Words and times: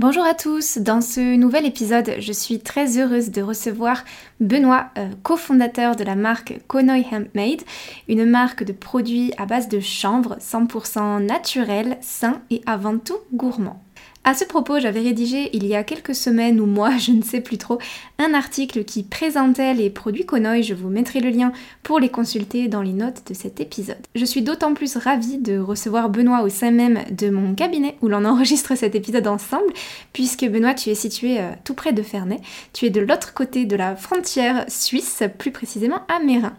Bonjour 0.00 0.24
à 0.24 0.32
tous, 0.32 0.78
dans 0.78 1.02
ce 1.02 1.36
nouvel 1.36 1.66
épisode, 1.66 2.14
je 2.20 2.32
suis 2.32 2.58
très 2.58 2.96
heureuse 2.96 3.30
de 3.30 3.42
recevoir 3.42 4.02
Benoît, 4.40 4.86
euh, 4.96 5.10
cofondateur 5.22 5.94
de 5.94 6.04
la 6.04 6.16
marque 6.16 6.58
Konoy 6.68 7.04
Handmade, 7.12 7.60
une 8.08 8.24
marque 8.24 8.64
de 8.64 8.72
produits 8.72 9.30
à 9.36 9.44
base 9.44 9.68
de 9.68 9.78
chanvre 9.78 10.38
100% 10.40 11.22
naturel, 11.22 11.98
sain 12.00 12.40
et 12.48 12.62
avant 12.64 12.96
tout 12.96 13.18
gourmand. 13.34 13.82
À 14.22 14.34
ce 14.34 14.44
propos, 14.44 14.78
j'avais 14.78 15.00
rédigé 15.00 15.48
il 15.54 15.66
y 15.66 15.74
a 15.74 15.82
quelques 15.82 16.14
semaines 16.14 16.60
ou 16.60 16.66
mois, 16.66 16.96
je 16.98 17.12
ne 17.12 17.22
sais 17.22 17.40
plus 17.40 17.56
trop, 17.56 17.78
un 18.18 18.34
article 18.34 18.84
qui 18.84 19.02
présentait 19.02 19.72
les 19.72 19.88
produits 19.88 20.26
Konoy. 20.26 20.62
Je 20.62 20.74
vous 20.74 20.90
mettrai 20.90 21.20
le 21.20 21.30
lien 21.30 21.52
pour 21.82 21.98
les 21.98 22.10
consulter 22.10 22.68
dans 22.68 22.82
les 22.82 22.92
notes 22.92 23.22
de 23.26 23.34
cet 23.34 23.60
épisode. 23.60 23.96
Je 24.14 24.24
suis 24.26 24.42
d'autant 24.42 24.74
plus 24.74 24.98
ravie 24.98 25.38
de 25.38 25.58
recevoir 25.58 26.10
Benoît 26.10 26.42
au 26.42 26.50
sein 26.50 26.70
même 26.70 27.00
de 27.10 27.30
mon 27.30 27.54
cabinet 27.54 27.96
où 28.02 28.08
l'on 28.08 28.24
enregistre 28.26 28.76
cet 28.76 28.94
épisode 28.94 29.26
ensemble, 29.26 29.72
puisque 30.12 30.44
Benoît, 30.44 30.74
tu 30.74 30.90
es 30.90 30.94
situé 30.94 31.40
euh, 31.40 31.52
tout 31.64 31.74
près 31.74 31.94
de 31.94 32.02
Ferney. 32.02 32.40
Tu 32.74 32.84
es 32.84 32.90
de 32.90 33.00
l'autre 33.00 33.32
côté 33.32 33.64
de 33.64 33.74
la 33.74 33.96
frontière 33.96 34.66
suisse, 34.68 35.22
plus 35.38 35.50
précisément 35.50 36.02
à 36.08 36.22
Mérin. 36.22 36.52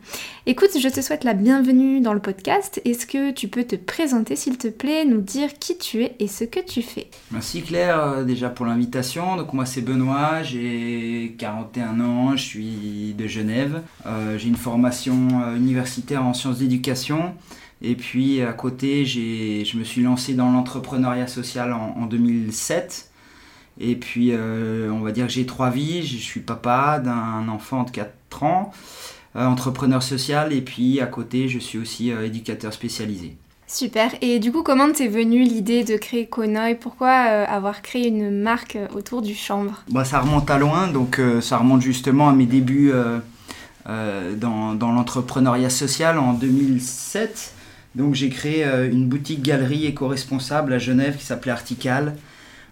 Écoute, 0.47 0.71
je 0.79 0.89
te 0.89 1.01
souhaite 1.01 1.23
la 1.23 1.35
bienvenue 1.35 2.01
dans 2.01 2.13
le 2.13 2.19
podcast. 2.19 2.81
Est-ce 2.85 3.05
que 3.05 3.29
tu 3.29 3.47
peux 3.47 3.65
te 3.65 3.75
présenter, 3.75 4.35
s'il 4.35 4.57
te 4.57 4.67
plaît, 4.67 5.05
nous 5.05 5.21
dire 5.21 5.59
qui 5.59 5.77
tu 5.77 6.03
es 6.03 6.15
et 6.17 6.27
ce 6.27 6.43
que 6.43 6.59
tu 6.59 6.81
fais? 6.81 7.07
Merci 7.29 7.50
Merci 7.53 7.67
Claire 7.67 7.99
euh, 7.99 8.23
déjà 8.23 8.49
pour 8.49 8.65
l'invitation. 8.65 9.35
Donc 9.35 9.51
moi 9.51 9.65
c'est 9.65 9.81
Benoît, 9.81 10.41
j'ai 10.41 11.35
41 11.37 11.99
ans, 11.99 12.37
je 12.37 12.41
suis 12.41 13.13
de 13.17 13.27
Genève. 13.27 13.81
Euh, 14.05 14.37
j'ai 14.37 14.47
une 14.47 14.55
formation 14.55 15.27
euh, 15.43 15.57
universitaire 15.57 16.23
en 16.23 16.33
sciences 16.33 16.59
d'éducation. 16.59 17.33
Et 17.81 17.95
puis 17.95 18.41
à 18.41 18.53
côté, 18.53 19.05
je 19.05 19.77
me 19.77 19.83
suis 19.83 20.01
lancé 20.01 20.33
dans 20.33 20.49
l'entrepreneuriat 20.49 21.27
social 21.27 21.73
en, 21.73 22.05
2007. 22.05 23.11
Et 23.81 23.97
puis 23.97 24.31
on 24.33 25.01
va 25.01 25.11
dire 25.11 25.27
que 25.27 25.33
j'ai 25.33 25.45
trois 25.45 25.71
vies. 25.71 26.03
Je 26.03 26.15
suis 26.15 26.39
papa 26.39 26.99
d'un 26.99 27.49
enfant 27.49 27.83
de 27.83 27.91
4 27.91 28.43
ans, 28.43 28.71
entrepreneur 29.35 30.01
social. 30.01 30.53
Et 30.53 30.61
puis 30.61 31.01
à 31.01 31.07
côté, 31.07 31.49
je 31.49 31.59
suis 31.59 31.79
aussi 31.79 32.11
éducateur 32.11 32.71
spécialisé. 32.71 33.35
Super. 33.71 34.11
Et 34.19 34.39
du 34.39 34.51
coup, 34.51 34.63
comment 34.63 34.91
t'es 34.91 35.07
venue 35.07 35.43
l'idée 35.43 35.85
de 35.85 35.95
créer 35.95 36.25
Konoy? 36.25 36.75
Pourquoi 36.75 37.27
euh, 37.29 37.45
avoir 37.47 37.81
créé 37.81 38.09
une 38.09 38.29
marque 38.29 38.75
euh, 38.75 38.87
autour 38.93 39.21
du 39.21 39.33
chanvre? 39.33 39.81
Bah, 39.89 40.03
Ça 40.03 40.19
remonte 40.19 40.49
à 40.51 40.57
loin, 40.57 40.89
donc 40.89 41.19
euh, 41.19 41.39
ça 41.39 41.55
remonte 41.57 41.81
justement 41.81 42.27
à 42.27 42.33
mes 42.33 42.45
débuts 42.45 42.91
dans, 43.85 44.75
l'entrepreneuriat 44.77 45.69
social 45.69 46.19
en 46.19 46.33
2007. 46.33 47.53
Donc 47.95 48.13
j'ai 48.13 48.29
créé 48.29 48.65
une 48.91 49.07
boutique 49.07 49.41
galerie 49.41 49.85
éco-responsable 49.85 50.73
à 50.73 50.77
Genève 50.77 51.15
qui 51.15 51.25
s'appelait 51.25 51.53
Artical, 51.53 52.17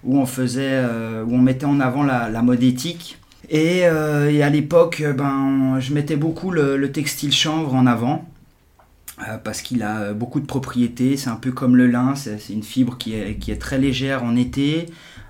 où 0.04 0.20
on 0.20 0.26
faisait, 0.26 0.84
où 1.26 1.34
on 1.34 1.40
mettait 1.40 1.66
en 1.66 1.80
avant 1.80 2.04
la, 2.04 2.42
mode 2.42 2.62
éthique. 2.62 3.18
Et, 3.50 3.86
à 3.86 4.50
l'époque, 4.50 5.02
ben, 5.18 5.80
je 5.80 5.94
mettais 5.94 6.18
beaucoup 6.18 6.52
le 6.52 6.92
textile 6.92 7.32
chanvre 7.32 7.74
en 7.74 7.86
avant. 7.86 8.26
Euh, 9.28 9.38
parce 9.38 9.62
qu'il 9.62 9.84
a 9.84 10.14
beaucoup 10.14 10.40
de 10.40 10.46
propriétés. 10.46 11.18
C'est 11.18 11.30
un 11.30 11.36
peu 11.36 11.52
comme 11.52 11.76
le 11.76 11.88
lin, 11.88 12.16
c'est 12.16 12.40
une 12.50 12.64
fibre 12.64 12.98
qui 12.98 13.14
est, 13.14 13.60
très 13.60 13.78
légère 13.78 14.24
en 14.24 14.36
été. 14.36 14.86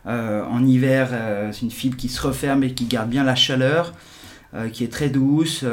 Euh, 0.05 0.43
en 0.45 0.63
hiver, 0.65 1.09
euh, 1.11 1.51
c'est 1.51 1.61
une 1.61 1.71
fibre 1.71 1.97
qui 1.97 2.09
se 2.09 2.21
referme 2.21 2.63
et 2.63 2.73
qui 2.73 2.85
garde 2.85 3.09
bien 3.09 3.23
la 3.23 3.35
chaleur, 3.35 3.93
qui 4.73 4.83
est 4.83 4.91
très 4.91 5.09
douce, 5.09 5.63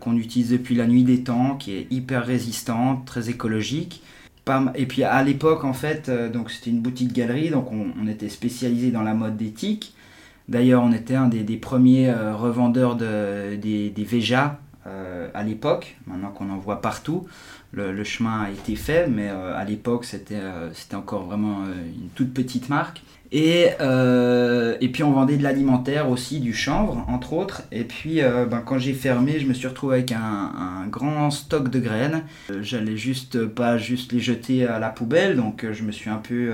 qu'on 0.00 0.16
utilise 0.16 0.50
depuis 0.50 0.74
la 0.74 0.86
nuit 0.86 1.04
des 1.04 1.22
temps, 1.22 1.54
qui 1.56 1.74
est 1.74 1.86
hyper 1.90 2.24
résistante, 2.24 3.04
très 3.04 3.28
écologique. 3.28 4.02
Et 4.74 4.86
puis 4.86 5.02
à 5.02 5.22
l'époque, 5.22 5.64
en 5.64 5.74
fait, 5.74 6.10
c'était 6.48 6.70
une 6.70 6.80
boutique 6.80 7.12
galerie, 7.12 7.50
donc 7.50 7.70
on, 7.72 8.06
était 8.08 8.30
spécialisé 8.30 8.90
dans 8.90 9.02
la 9.02 9.12
mode 9.12 9.36
d'éthique. 9.36 9.94
D'ailleurs, 10.48 10.82
on 10.82 10.92
était 10.92 11.14
un 11.14 11.28
des, 11.28 11.56
premiers 11.58 12.10
revendeurs 12.10 12.96
de, 12.96 13.56
des, 13.56 13.90
des 13.90 14.04
Veja, 14.04 14.60
euh, 14.86 15.28
à 15.34 15.42
l'époque, 15.42 15.96
maintenant 16.06 16.30
qu'on 16.30 16.50
en 16.50 16.58
voit 16.58 16.80
partout. 16.80 17.26
Le, 17.72 18.04
chemin 18.04 18.42
a 18.42 18.50
été 18.50 18.76
fait, 18.76 19.06
mais 19.06 19.28
euh, 19.28 19.54
à 19.56 19.64
l'époque, 19.64 20.04
c'était 20.04 20.38
euh, 20.38 20.70
encore 20.94 21.24
vraiment 21.24 21.64
une 21.64 22.08
toute 22.14 22.32
petite 22.32 22.68
marque. 22.68 23.02
Et, 23.32 23.70
puis 24.92 25.02
on 25.02 25.12
vendait 25.12 25.36
de 25.36 25.42
l'alimentaire 25.42 26.08
aussi, 26.08 26.40
du 26.40 26.54
chanvre, 26.54 27.04
entre 27.08 27.32
autres. 27.32 27.62
Et 27.72 27.84
puis 27.84 28.20
ben, 28.20 28.62
quand 28.64 28.78
j'ai 28.78 28.94
fermé, 28.94 29.40
je 29.40 29.46
me 29.46 29.52
suis 29.52 29.66
retrouvé 29.66 29.96
avec 29.96 30.12
un, 30.12 30.20
un 30.20 30.86
grand 30.86 31.30
stock 31.30 31.68
de 31.68 31.80
graines. 31.80 32.22
J'allais 32.60 32.96
juste 32.96 33.44
pas 33.46 33.78
juste 33.78 34.12
les 34.12 34.20
jeter 34.20 34.66
à 34.66 34.78
la 34.78 34.90
poubelle, 34.90 35.36
donc 35.36 35.66
je 35.70 35.82
me 35.82 35.90
suis 35.90 36.08
un 36.08 36.16
peu 36.18 36.52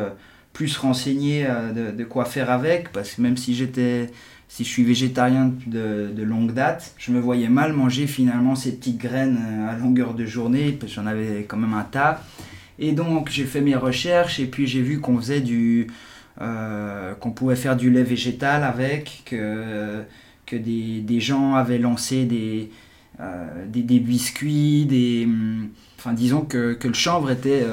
plus 0.54 0.76
renseigné 0.78 1.46
de, 1.74 1.90
de, 1.90 2.04
quoi 2.04 2.24
faire 2.24 2.50
avec, 2.50 2.90
parce 2.90 3.14
que 3.14 3.22
même 3.22 3.36
si 3.36 3.54
j'étais 3.54 4.10
si 4.52 4.64
je 4.64 4.68
suis 4.68 4.84
végétarien 4.84 5.50
de, 5.66 6.12
de, 6.14 6.22
longue 6.22 6.52
date, 6.52 6.92
je 6.98 7.10
me 7.10 7.18
voyais 7.18 7.48
mal 7.48 7.72
manger 7.72 8.06
finalement 8.06 8.54
ces 8.54 8.72
petites 8.72 8.98
graines 8.98 9.38
euh, 9.42 9.70
à 9.70 9.78
longueur 9.78 10.12
de 10.12 10.26
journée, 10.26 10.72
parce 10.72 10.92
que 10.92 10.96
j'en 10.96 11.06
avais 11.06 11.46
quand 11.48 11.56
même 11.56 11.72
un 11.72 11.84
tas. 11.84 12.22
Et 12.78 12.92
donc 12.92 13.30
j'ai 13.30 13.44
fait 13.44 13.62
mes 13.62 13.76
recherches 13.76 14.40
et 14.40 14.44
puis 14.44 14.66
j'ai 14.66 14.82
vu 14.82 15.00
qu'on 15.00 15.16
faisait 15.16 15.40
du, 15.40 15.86
euh, 16.42 17.14
qu'on 17.14 17.30
pouvait 17.30 17.56
faire 17.56 17.78
du 17.78 17.88
lait 17.90 18.02
végétal 18.02 18.62
avec, 18.62 19.22
que, 19.24 20.02
que 20.44 20.56
des, 20.56 21.00
des 21.00 21.20
gens 21.20 21.54
avaient 21.54 21.78
lancé 21.78 22.26
des, 22.26 22.68
euh, 23.20 23.46
des, 23.68 24.00
biscuits, 24.00 24.84
des, 24.84 25.24
hum, 25.24 25.70
enfin 25.98 26.12
disons 26.12 26.42
que, 26.42 26.74
que 26.74 26.88
le 26.88 26.94
chanvre 26.94 27.30
était 27.30 27.64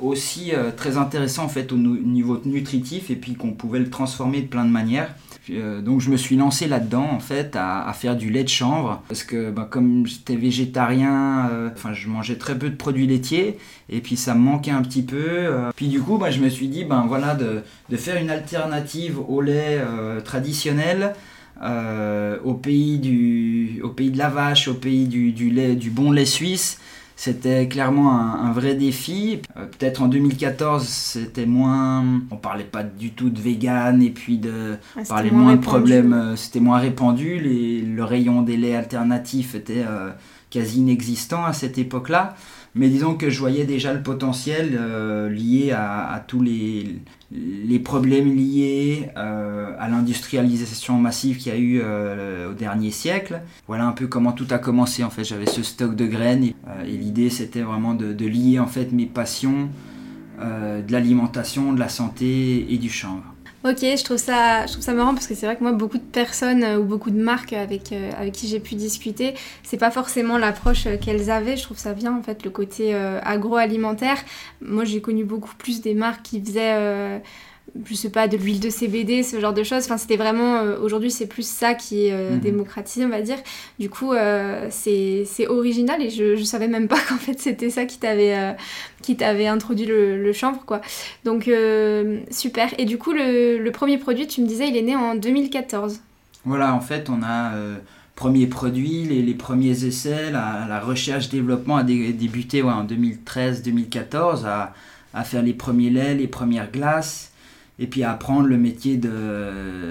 aussi 0.00 0.50
très 0.76 0.96
intéressant 0.96 1.44
en 1.44 1.48
fait 1.48 1.70
au 1.70 1.76
niveau 1.76 2.40
nutritif 2.44 3.08
et 3.08 3.16
puis 3.16 3.34
qu'on 3.34 3.52
pouvait 3.52 3.78
le 3.78 3.88
transformer 3.88 4.40
de 4.40 4.48
plein 4.48 4.64
de 4.64 4.70
manières. 4.70 5.14
Euh, 5.50 5.80
donc 5.80 6.00
je 6.00 6.10
me 6.10 6.16
suis 6.16 6.36
lancé 6.36 6.66
là-dedans 6.66 7.08
en 7.10 7.20
fait 7.20 7.56
à, 7.56 7.92
faire 7.94 8.16
du 8.16 8.30
lait 8.30 8.44
de 8.44 8.48
chanvre 8.48 9.02
parce 9.08 9.24
que 9.24 9.50
bah, 9.50 9.66
comme 9.70 10.06
j'étais 10.06 10.36
végétarien, 10.36 11.48
euh, 11.52 11.70
je 11.92 12.08
mangeais 12.08 12.36
très 12.36 12.58
peu 12.58 12.70
de 12.70 12.76
produits 12.76 13.06
laitiers 13.06 13.58
et 13.88 14.00
puis 14.00 14.16
ça 14.16 14.34
me 14.34 14.40
manquait 14.40 14.70
un 14.70 14.82
petit 14.82 15.02
peu. 15.02 15.16
Euh. 15.18 15.70
Puis 15.74 15.88
du 15.88 16.00
coup 16.00 16.18
bah, 16.18 16.30
je 16.30 16.40
me 16.40 16.48
suis 16.48 16.68
dit 16.68 16.84
ben 16.84 17.06
voilà 17.08 17.34
de, 17.34 17.62
faire 17.96 18.20
une 18.20 18.30
alternative 18.30 19.18
au 19.28 19.40
lait 19.40 19.80
traditionnel. 20.24 21.14
au 22.44 22.54
pays 22.54 22.98
du 22.98 23.80
au 23.82 23.88
pays 23.88 24.10
de 24.10 24.18
la 24.18 24.28
vache, 24.28 24.68
au 24.68 24.74
pays 24.74 25.06
du 25.06 25.90
bon 25.90 26.12
lait 26.12 26.26
suisse 26.26 26.78
c'était 27.18 27.66
clairement 27.66 28.12
un, 28.16 28.52
vrai 28.52 28.76
défi. 28.76 29.42
Euh, 29.56 29.66
peut-être 29.66 30.02
en 30.02 30.06
2014, 30.06 30.86
c'était 30.86 31.46
moins. 31.46 32.04
On 32.30 32.36
parlait 32.36 32.62
pas 32.62 32.84
du 32.84 33.10
tout 33.10 33.28
de 33.28 33.40
vegan 33.40 34.00
et 34.00 34.10
puis 34.10 34.38
de. 34.38 34.76
on 34.96 35.02
parlait 35.02 35.32
moins, 35.32 35.56
de 35.56 35.60
problèmes. 35.60 36.12
Euh, 36.12 36.36
c'était 36.36 36.60
moins 36.60 36.78
répandu. 36.78 37.40
Les, 37.40 37.80
le 37.80 38.04
rayon 38.04 38.42
des 38.42 38.56
laits 38.56 38.76
alternatifs 38.76 39.56
était 39.56 39.84
euh, 39.84 40.10
quasi 40.48 40.78
inexistant 40.78 41.44
à 41.44 41.52
cette 41.52 41.76
époque-là. 41.76 42.36
Mais 42.78 42.88
disons 42.88 43.16
que 43.16 43.28
je 43.28 43.40
voyais 43.40 43.64
déjà 43.64 43.92
le 43.92 44.04
potentiel 44.04 44.78
euh, 44.78 45.28
lié 45.28 45.72
à, 45.72 46.22
tous 46.28 46.40
les, 46.40 47.00
problèmes 47.80 48.36
liés 48.36 49.10
euh, 49.16 49.74
à 49.80 49.88
l'industrialisation 49.88 50.96
massive 50.96 51.38
qu'il 51.38 51.52
y 51.52 51.56
a 51.56 51.58
eu 51.58 51.80
euh, 51.82 52.52
au 52.52 52.54
dernier 52.54 52.92
siècle. 52.92 53.40
Voilà 53.66 53.84
un 53.84 53.90
peu 53.90 54.06
comment 54.06 54.30
tout 54.30 54.46
a 54.50 54.58
commencé 54.58 55.02
en 55.02 55.10
fait. 55.10 55.24
J'avais 55.24 55.46
ce 55.46 55.64
stock 55.64 55.96
de 55.96 56.06
graines 56.06 56.44
et, 56.44 56.52
l'idée 56.86 57.30
c'était 57.30 57.62
vraiment 57.62 57.94
de, 57.94 58.12
de, 58.12 58.26
lier 58.26 58.60
en 58.60 58.68
fait 58.68 58.92
mes 58.92 59.06
passions 59.06 59.70
de 60.40 60.92
l'alimentation, 60.92 61.72
de 61.72 61.80
la 61.80 61.88
santé 61.88 62.72
et 62.72 62.78
du 62.78 62.90
chanvre. 62.90 63.24
Ok, 63.68 63.80
je 63.80 64.02
trouve 64.02 64.16
ça, 64.16 64.64
je 64.64 64.72
trouve 64.72 64.84
ça 64.84 64.94
marrant 64.94 65.12
parce 65.12 65.26
que 65.26 65.34
c'est 65.34 65.44
vrai 65.44 65.54
que 65.54 65.62
moi, 65.62 65.72
beaucoup 65.72 65.98
de 65.98 66.02
personnes 66.02 66.64
euh, 66.64 66.78
ou 66.78 66.84
beaucoup 66.84 67.10
de 67.10 67.20
marques 67.20 67.52
avec, 67.52 67.92
euh, 67.92 68.10
avec 68.16 68.32
qui 68.32 68.48
j'ai 68.48 68.60
pu 68.60 68.76
discuter, 68.76 69.34
c'est 69.62 69.76
pas 69.76 69.90
forcément 69.90 70.38
l'approche 70.38 70.86
euh, 70.86 70.96
qu'elles 70.96 71.30
avaient. 71.30 71.54
Je 71.58 71.64
trouve 71.64 71.76
ça 71.76 71.92
bien 71.92 72.16
en 72.16 72.22
fait 72.22 72.44
le 72.44 72.50
côté 72.50 72.94
agroalimentaire. 72.94 74.16
Moi, 74.62 74.84
j'ai 74.84 75.02
connu 75.02 75.24
beaucoup 75.24 75.54
plus 75.58 75.82
des 75.82 75.92
marques 75.92 76.22
qui 76.22 76.40
faisaient 76.40 77.20
je 77.84 77.94
sais 77.94 78.10
pas, 78.10 78.28
de 78.28 78.36
l'huile 78.36 78.60
de 78.60 78.70
CBD, 78.70 79.22
ce 79.22 79.40
genre 79.40 79.52
de 79.52 79.62
choses. 79.62 79.84
Enfin, 79.84 79.98
c'était 79.98 80.16
vraiment, 80.16 80.56
euh, 80.56 80.78
aujourd'hui, 80.80 81.10
c'est 81.10 81.26
plus 81.26 81.46
ça 81.46 81.74
qui 81.74 82.06
est 82.06 82.12
euh, 82.12 82.32
mhm. 82.32 82.40
démocratisé, 82.40 83.04
on 83.04 83.10
va 83.10 83.22
dire. 83.22 83.38
Du 83.78 83.90
coup, 83.90 84.12
euh, 84.12 84.66
c'est 84.70 85.46
original 85.48 86.02
et 86.02 86.10
je, 86.10 86.36
je 86.36 86.44
savais 86.44 86.68
même 86.68 86.88
pas 86.88 86.98
qu'en 87.08 87.16
fait, 87.16 87.38
c'était 87.38 87.70
ça 87.70 87.84
qui 87.84 87.98
t'avait 87.98 88.56
qui 89.02 89.16
t'avait 89.16 89.46
introduit 89.46 89.86
le, 89.86 90.32
chanvre, 90.32 90.64
quoi. 90.66 90.80
Donc, 91.24 91.50
super. 92.30 92.68
Et 92.78 92.84
du 92.84 92.98
coup, 92.98 93.12
le, 93.12 93.58
le, 93.58 93.72
premier 93.72 93.98
produit, 93.98 94.26
tu 94.26 94.42
me 94.42 94.46
disais, 94.46 94.68
il 94.68 94.76
est 94.76 94.82
né 94.82 94.96
en 94.96 95.14
2014. 95.14 96.00
Voilà, 96.44 96.74
en 96.74 96.80
fait, 96.80 97.08
on 97.08 97.22
a 97.22 97.52
premier 98.16 98.48
produit, 98.48 99.04
les, 99.04 99.22
les, 99.22 99.34
premiers 99.34 99.84
essais, 99.84 100.32
la, 100.32 100.66
la 100.68 100.80
recherche-développement 100.80 101.76
a 101.76 101.84
débuté 101.84 102.62
ouais, 102.62 102.72
en 102.72 102.84
2013-2014 102.84 104.44
à, 104.44 104.74
à, 105.14 105.24
faire 105.24 105.42
les 105.42 105.52
premiers 105.52 105.90
laits, 105.90 106.18
les 106.18 106.26
premières 106.26 106.70
glaces 106.72 107.30
et 107.78 107.86
puis 107.86 108.02
apprendre 108.02 108.46
le 108.48 108.56
métier 108.56 108.96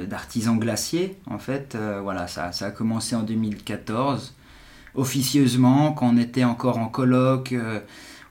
d'artisan 0.09 0.55
glacier. 0.55 1.15
En 1.29 1.39
fait, 1.39 1.75
euh, 1.75 1.99
voilà, 2.01 2.27
ça, 2.27 2.51
ça, 2.51 2.67
a 2.67 2.71
commencé 2.71 3.15
en 3.15 3.23
2014, 3.23 4.35
officieusement, 4.95 5.93
quand 5.93 6.09
on 6.13 6.17
était 6.17 6.43
encore 6.43 6.77
en 6.77 6.87
colloque. 6.87 7.53
Euh, 7.53 7.79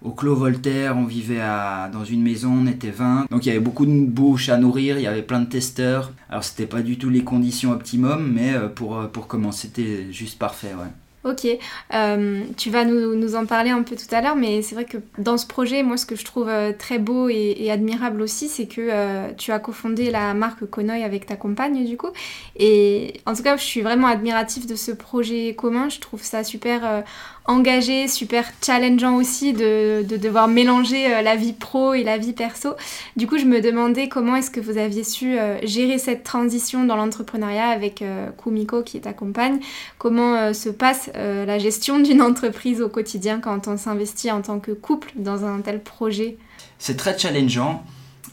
au 0.02 0.10
Clos 0.10 0.36
Voltaire, 0.36 0.96
on 0.96 1.04
vivait 1.04 1.40
à, 1.40 1.88
dans 1.90 2.04
une 2.04 2.22
maison, 2.22 2.52
on 2.52 2.66
était 2.66 2.90
20. 2.90 3.26
Donc 3.30 3.46
il 3.46 3.48
y 3.48 3.50
avait 3.50 3.60
beaucoup 3.60 3.86
de 3.86 4.06
bouches 4.06 4.50
à 4.50 4.58
nourrir, 4.58 4.98
il 4.98 5.02
y 5.02 5.06
avait 5.06 5.22
plein 5.22 5.40
de 5.40 5.46
testeurs. 5.46 6.12
Alors 6.28 6.44
c'était 6.44 6.66
pas 6.66 6.82
du 6.82 6.98
tout 6.98 7.08
les 7.08 7.24
conditions 7.24 7.72
optimum, 7.72 8.30
mais 8.32 8.54
euh, 8.54 8.68
pour, 8.68 9.08
pour 9.08 9.26
commencer, 9.26 9.68
c'était 9.68 10.12
juste 10.12 10.38
parfait. 10.38 10.74
Ouais. 10.74 10.90
Ok, 11.26 11.44
euh, 11.92 12.44
tu 12.56 12.70
vas 12.70 12.84
nous, 12.84 13.34
en 13.34 13.46
parler 13.46 13.70
un 13.70 13.82
peu 13.82 13.96
tout 13.96 14.14
à 14.14 14.20
l'heure, 14.20 14.36
mais 14.36 14.62
c'est 14.62 14.76
vrai 14.76 14.84
que 14.84 14.98
dans 15.18 15.36
ce 15.36 15.44
projet, 15.44 15.82
moi, 15.82 15.96
ce 15.96 16.06
que 16.06 16.14
je 16.14 16.24
trouve 16.24 16.48
euh, 16.48 16.72
très 16.72 17.00
beau 17.00 17.28
et, 17.28 17.68
admirable 17.68 18.22
aussi, 18.22 18.48
c'est 18.48 18.66
que 18.66 18.80
euh, 18.80 19.32
tu 19.36 19.50
as 19.50 19.58
cofondé 19.58 20.12
la 20.12 20.34
marque 20.34 20.64
Konoy 20.66 21.02
avec 21.02 21.26
ta 21.26 21.34
compagne, 21.34 21.84
du 21.84 21.96
coup. 21.96 22.10
Et 22.54 23.20
en 23.26 23.34
tout 23.34 23.42
cas, 23.42 23.56
je 23.56 23.64
suis 23.64 23.80
vraiment 23.80 24.06
admiratif 24.06 24.68
de 24.68 24.76
ce 24.76 24.92
projet 24.92 25.52
commun. 25.56 25.88
Je 25.88 25.98
trouve 25.98 26.22
ça 26.22 26.44
super 26.44 27.02
engagé, 27.46 28.08
super 28.08 28.44
challengeant 28.64 29.16
aussi 29.16 29.52
de, 29.52 30.02
devoir 30.02 30.48
mélanger 30.48 31.22
la 31.22 31.36
vie 31.36 31.52
pro 31.52 31.94
et 31.94 32.04
la 32.04 32.18
vie 32.18 32.32
perso. 32.32 32.70
Du 33.16 33.26
coup, 33.26 33.38
je 33.38 33.44
me 33.44 33.60
demandais 33.60 34.08
comment 34.08 34.36
est-ce 34.36 34.50
que 34.50 34.60
vous 34.60 34.78
aviez 34.78 35.04
su 35.04 35.36
gérer 35.62 35.98
cette 35.98 36.22
transition 36.22 36.84
dans 36.84 36.96
l'entrepreneuriat 36.96 37.68
avec 37.68 38.02
Kumiko 38.42 38.82
qui 38.82 38.96
est 38.96 39.16
compagne. 39.16 39.58
Comment 39.98 40.52
se 40.52 40.68
passe 40.68 41.10
la 41.16 41.58
gestion 41.58 42.00
d'une 42.00 42.22
entreprise 42.30 42.80
au 42.80 42.88
quotidien 42.88 43.40
quand 43.40 43.68
on 43.68 43.76
s'investit 43.76 44.30
en 44.30 44.42
tant 44.42 44.60
que 44.60 44.72
couple 44.72 45.12
dans 45.16 45.44
un 45.44 45.60
tel 45.60 45.82
projet 45.82 46.36
C'est 46.78 46.96
très 46.96 47.18
challengeant. 47.18 47.84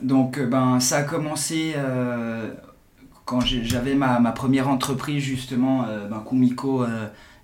Donc, 0.01 0.39
ben, 0.39 0.80
ça 0.80 0.97
a 0.97 1.03
commencé 1.03 1.74
quand 3.25 3.41
j'avais 3.41 3.95
ma, 3.95 4.19
ma, 4.19 4.31
première 4.31 4.68
entreprise, 4.69 5.24
justement. 5.24 5.85
Ben, 6.09 6.24
Kumiko 6.27 6.85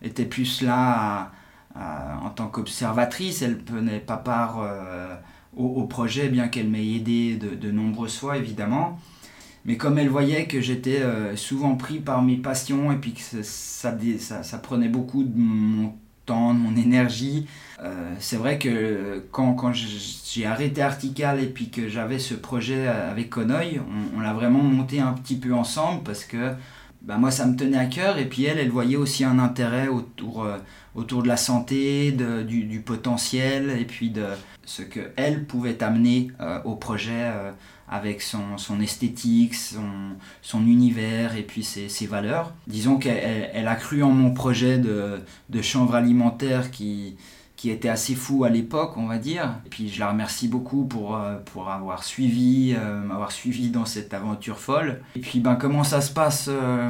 était 0.01 0.25
plus 0.25 0.61
là 0.61 1.31
euh, 1.75 1.79
en 2.25 2.29
tant 2.29 2.47
qu'observatrice, 2.47 3.41
elle 3.41 3.51
ne 3.51 3.61
prenait 3.61 3.99
pas 3.99 4.17
part 4.17 4.59
euh, 4.61 5.15
au, 5.55 5.83
projet, 5.83 6.27
bien 6.29 6.47
qu'elle 6.47 6.67
m'ait 6.67 6.85
aidé 6.85 7.35
de, 7.35 7.71
nombreuses 7.71 8.17
fois, 8.17 8.37
évidemment. 8.37 8.99
Mais 9.69 9.77
comme 9.77 9.99
elle 9.99 10.09
voyait 10.09 10.47
que 10.47 10.61
j'étais 10.61 11.03
euh, 11.03 11.35
souvent 11.35 11.75
pris 11.75 11.99
par 11.99 12.23
mes 12.23 12.37
passions 12.37 12.91
et 12.91 12.95
puis 12.95 13.13
que 13.13 13.21
ça, 13.43 13.95
ça, 14.41 14.57
prenait 14.57 14.89
beaucoup 14.89 15.23
de 15.23 15.39
mon 15.39 15.93
temps, 16.25 16.55
de 16.55 16.59
mon 16.59 16.75
énergie, 16.75 17.45
c'est 18.19 18.35
vrai 18.35 18.57
que 18.57 19.23
quand, 19.31 19.53
quand 19.53 19.71
j'ai 19.71 20.45
arrêté 20.45 20.81
Artical 20.81 21.39
et 21.39 21.45
puis 21.45 21.69
que 21.69 21.87
j'avais 21.87 22.19
ce 22.19 22.33
projet 22.33 22.87
avec 22.87 23.29
Conoy, 23.29 23.79
on, 24.15 24.19
l'a 24.19 24.33
vraiment 24.33 24.61
monté 24.61 24.99
un 24.99 25.13
petit 25.13 25.37
peu 25.37 25.53
ensemble 25.53 26.03
parce 26.03 26.25
que 26.25 26.51
bah, 27.01 27.17
moi 27.17 27.31
ça 27.31 27.45
me 27.45 27.55
tenait 27.55 27.77
à 27.77 27.85
cœur 27.85 28.17
et 28.17 28.25
puis 28.25 28.45
elle, 28.45 28.57
elle 28.57 28.69
voyait 28.69 28.97
aussi 28.97 29.23
un 29.23 29.39
intérêt 29.39 29.87
autour 29.87 30.45
autour 30.95 31.23
de 31.23 31.27
la 31.27 31.37
santé, 31.37 32.11
du, 32.11 32.79
potentiel 32.81 33.69
et 33.79 33.85
puis 33.85 34.09
de 34.09 34.25
ce 34.65 34.81
qu'elle 34.81 35.45
pouvait 35.45 35.81
amener 35.83 36.31
euh, 36.39 36.59
au 36.63 36.75
projet 36.75 37.11
euh, 37.25 37.51
avec 37.89 38.21
son, 38.21 38.79
esthétique, 38.81 39.55
son, 39.55 40.65
univers 40.65 41.35
et 41.35 41.43
puis 41.43 41.63
ses, 41.63 42.07
valeurs. 42.07 42.53
Disons 42.67 42.97
qu'elle 42.97 43.67
a 43.67 43.75
cru 43.75 44.03
en 44.03 44.11
mon 44.11 44.33
projet 44.33 44.77
de, 44.77 45.19
de 45.49 45.61
chanvre 45.61 45.95
alimentaire 45.95 46.71
qui, 46.71 47.15
qui 47.59 47.71
était 47.71 47.89
assez 47.89 48.15
fou 48.15 48.45
à 48.45 48.49
l'époque, 48.49 48.93
on 48.95 49.05
va 49.05 49.17
dire. 49.17 49.55
Et 49.65 49.69
puis 49.69 49.89
je 49.89 49.99
la 49.99 50.11
remercie 50.11 50.47
beaucoup 50.47 50.85
pour, 50.85 51.17
euh, 51.17 51.35
pour 51.43 51.69
avoir 51.69 52.05
suivi, 52.05 52.73
euh, 52.73 53.01
m'avoir 53.01 53.33
suivi 53.33 53.69
dans 53.69 53.83
cette 53.83 54.13
aventure 54.13 54.59
folle. 54.59 55.01
Et 55.17 55.19
puis 55.19 55.41
ben, 55.41 55.55
comment 55.55 55.83
ça 55.83 55.99
se 55.99 56.09
passe 56.13 56.45
euh, 56.47 56.89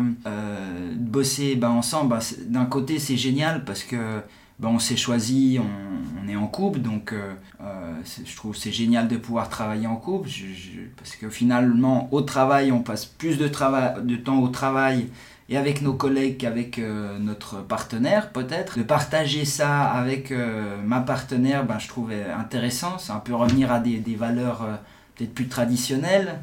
de 0.94 1.10
bosser 1.10 1.56
ben, 1.56 1.70
ensemble? 1.70 2.10
Ben, 2.10 2.20
D'un 2.50 2.66
côté 2.66 3.00
c'est 3.00 3.18
génial 3.18 3.66
parce 3.66 3.82
que 3.82 4.22
ben, 4.60 4.70
on 4.70 4.80
s'est 4.80 4.98
choisi, 4.98 5.60
on, 5.60 6.26
on, 6.26 6.28
est 6.28 6.36
en 6.36 6.48
couple, 6.48 6.80
donc 6.80 7.14
je 8.26 8.36
trouve 8.36 8.56
c'est 8.56 8.72
génial 8.72 9.08
de 9.08 9.18
pouvoir 9.18 9.50
travailler 9.50 9.88
en 9.88 9.96
couple, 9.96 10.30
parce 10.98 11.16
que 11.16 11.30
finalement 11.30 12.08
au 12.12 12.22
travail 12.22 12.72
on 12.72 12.82
passe 12.82 13.06
plus 13.06 13.38
de, 13.38 13.48
de 13.48 14.16
temps 14.16 14.40
au 14.40 14.48
travail 14.50 15.10
et 15.50 15.58
avec 15.58 15.82
nos 15.82 15.94
collègues 15.94 16.38
qu'avec 16.38 16.78
euh, 16.78 17.18
notre 17.20 17.58
partenaire 17.62 18.32
peut-être. 18.32 18.78
De 18.78 18.84
partager 18.84 19.46
ça 19.46 19.84
avec 19.84 20.32
euh, 20.32 20.78
ma 20.86 21.02
partenaire, 21.02 21.66
ben, 21.66 21.80
je 21.80 21.88
trouvais 21.88 22.24
intéressant. 22.26 23.00
C'est 23.00 23.12
un 23.12 23.20
peu 23.20 23.34
revenir 23.34 23.72
à 23.72 23.80
des, 23.80 23.98
des 23.98 24.16
valeurs 24.16 24.62
euh, 24.62 24.76
peut-être 25.16 25.34
plus 25.34 25.48
traditionnelles 25.48 26.40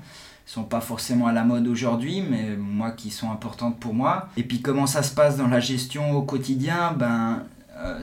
sont 0.48 0.62
pas 0.62 0.80
forcément 0.80 1.26
à 1.26 1.32
la 1.32 1.42
mode 1.42 1.66
aujourd'hui, 1.66 2.22
mais 2.22 2.56
moi 2.56 2.92
qui 2.92 3.10
sont 3.10 3.32
importantes 3.32 3.80
pour 3.80 3.94
moi. 3.94 4.28
Et 4.36 4.44
puis 4.44 4.60
comment 4.60 4.86
ça 4.86 5.02
se 5.02 5.12
passe 5.12 5.36
dans 5.36 5.48
la 5.48 5.58
gestion 5.58 6.12
au 6.12 6.22
quotidien? 6.22 6.92
Ben 6.96 7.42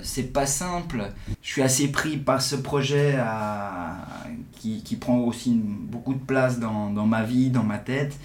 c'est 0.01 0.33
pas 0.33 0.45
simple. 0.45 1.09
Je 1.41 1.49
suis 1.49 1.61
assez 1.61 1.87
pris 1.91 2.17
par 2.17 2.41
ce 2.41 2.55
projet 2.55 3.15
à... 3.19 4.05
qui, 4.53 4.83
qui, 4.83 4.95
prend 4.95 5.17
aussi 5.19 5.53
beaucoup 5.53 6.13
de 6.13 6.19
place 6.19 6.59
dans, 6.59 6.89
dans 6.89 7.05
ma 7.05 7.23
vie, 7.23 7.49
dans 7.49 7.63
ma 7.63 7.77
tête. 7.77 8.17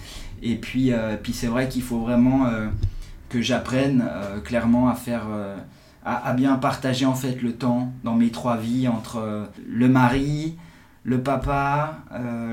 Et 0.42 0.56
puis, 0.56 0.92
euh, 0.92 1.16
puis 1.20 1.32
c'est 1.32 1.46
vrai 1.46 1.68
qu'il 1.68 1.82
faut 1.82 2.00
vraiment 2.00 2.46
euh, 2.46 2.68
que 3.28 3.40
j'apprenne 3.40 4.04
euh, 4.08 4.40
clairement 4.40 4.88
à 4.88 4.94
faire, 4.94 5.26
à, 6.04 6.32
bien 6.32 6.56
partager 6.56 7.06
en 7.06 7.14
fait 7.14 7.42
le 7.42 7.52
temps 7.52 7.92
dans 8.04 8.14
mes 8.14 8.30
trois 8.30 8.56
vies 8.56 8.88
entre 8.88 9.48
le 9.66 9.88
mari, 9.88 10.56
le 11.04 11.22
papa, 11.22 11.98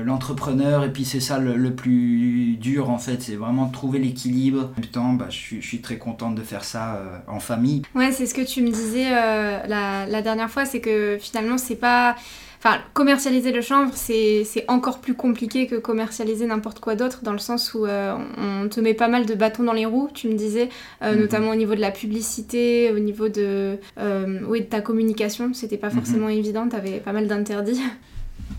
l'entrepreneur, 0.04 0.84
et 0.84 0.92
puis 0.92 1.04
c'est 1.04 1.20
ça 1.20 1.38
le, 1.38 1.74
plus 1.74 2.56
dur 2.56 2.90
en 2.90 2.98
fait, 2.98 3.22
c'est 3.22 3.36
vraiment 3.36 3.66
de 3.66 3.72
trouver 3.72 3.98
l'équilibre. 3.98 4.70
En 4.76 4.80
même 4.80 4.90
temps, 4.90 5.12
bah, 5.12 5.26
je, 5.28 5.36
suis, 5.36 5.62
je, 5.62 5.66
suis, 5.66 5.80
très 5.80 5.98
contente 5.98 6.34
de 6.34 6.42
faire 6.42 6.64
ça 6.64 7.02
en 7.26 7.40
famille. 7.40 7.82
Ouais, 7.94 8.12
c'est 8.12 8.26
ce 8.26 8.34
que 8.34 8.46
tu 8.46 8.62
me 8.62 8.70
disais 8.70 9.10
la, 9.10 10.06
la, 10.06 10.22
dernière 10.22 10.50
fois, 10.50 10.64
c'est 10.64 10.80
que 10.80 11.18
finalement, 11.20 11.58
c'est 11.58 11.76
pas 11.76 12.16
Enfin, 12.58 12.78
commercialiser 12.94 13.52
le 13.52 13.60
chanvre, 13.60 13.92
c'est 13.94 14.64
encore 14.68 14.98
plus 14.98 15.14
compliqué 15.14 15.66
que 15.66 15.76
commercialiser 15.76 16.46
n'importe 16.46 16.80
quoi 16.80 16.96
d'autre, 16.96 17.20
dans 17.22 17.32
le 17.32 17.38
sens 17.38 17.74
où 17.74 17.84
euh, 17.84 18.16
on 18.38 18.68
te 18.68 18.80
met 18.80 18.94
pas 18.94 19.08
mal 19.08 19.26
de 19.26 19.34
bâtons 19.34 19.62
dans 19.62 19.72
les 19.72 19.86
roues, 19.86 20.08
tu 20.12 20.28
me 20.28 20.34
disais, 20.34 20.70
euh, 21.02 21.12
mhm. 21.12 21.20
notamment 21.20 21.50
au 21.50 21.54
niveau 21.54 21.74
de 21.74 21.80
la 21.80 21.90
publicité, 21.90 22.90
au 22.92 22.98
niveau 22.98 23.28
de, 23.28 23.78
euh, 23.98 24.40
oui, 24.48 24.62
de 24.62 24.66
ta 24.66 24.80
communication, 24.80 25.52
c'était 25.52 25.76
pas 25.76 25.90
mhm. 25.90 25.94
forcément 25.94 26.28
évident, 26.28 26.68
tu 26.68 26.76
avais 26.76 26.98
pas 26.98 27.12
mal 27.12 27.28
d'interdits. 27.28 27.80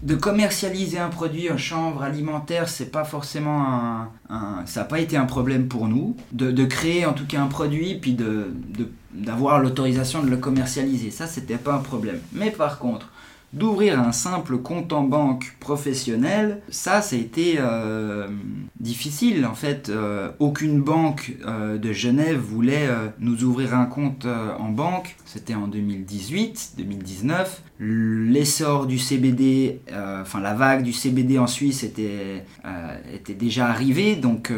De 0.03 0.15
commercialiser 0.15 0.99
un 0.99 1.09
produit, 1.09 1.49
un 1.49 1.57
chanvre 1.57 2.03
alimentaire, 2.03 2.69
c'est 2.69 2.91
pas 2.91 3.03
forcément 3.03 4.07
un, 4.29 4.63
ça 4.65 4.81
n'a 4.81 4.85
pas 4.85 4.99
été 4.99 5.17
un 5.17 5.25
problème 5.25 5.67
pour 5.67 5.87
nous. 5.87 6.15
De, 6.31 6.51
de, 6.51 6.65
créer 6.65 7.05
en 7.05 7.13
tout 7.13 7.25
cas 7.25 7.41
un 7.41 7.47
produit, 7.47 7.95
puis 7.95 8.13
de, 8.13 8.51
d'avoir 9.13 9.59
l'autorisation 9.59 10.21
de 10.23 10.29
le 10.29 10.37
commercialiser, 10.37 11.09
ça 11.09 11.25
c'était 11.27 11.57
pas 11.57 11.73
un 11.73 11.79
problème. 11.79 12.19
Mais 12.33 12.51
par 12.51 12.79
contre, 12.79 13.09
d'ouvrir 13.53 13.99
un 13.99 14.11
simple 14.11 14.57
compte 14.57 14.91
en 14.91 15.03
banque 15.03 15.55
professionnel, 15.59 16.61
ça, 16.69 17.01
ça 17.01 17.15
a 17.15 17.19
été 17.19 17.55
euh, 17.59 18.27
difficile. 18.79 19.45
En 19.45 19.55
fait, 19.55 19.89
euh, 19.89 20.29
aucune 20.39 20.81
banque 20.81 21.33
euh, 21.45 21.77
de 21.77 21.93
Genève 21.93 22.39
voulait 22.39 22.89
nous 23.19 23.43
ouvrir 23.43 23.73
un 23.73 23.85
compte 23.85 24.25
en 24.25 24.69
banque. 24.69 25.15
C'était 25.25 25.55
en 25.55 25.67
2018, 25.67 26.73
2019. 26.77 27.63
L'essor 27.79 28.87
du 28.87 28.97
CBD, 28.97 29.81
enfin 30.21 30.39
la 30.41 30.55
vague 30.55 30.83
du 30.83 30.93
CBD 30.93 31.37
en 31.37 31.47
Suisse 31.47 31.83
était, 31.83 32.43
était 33.13 33.35
déjà 33.35 33.67
arrivée, 33.67 34.15
donc 34.15 34.51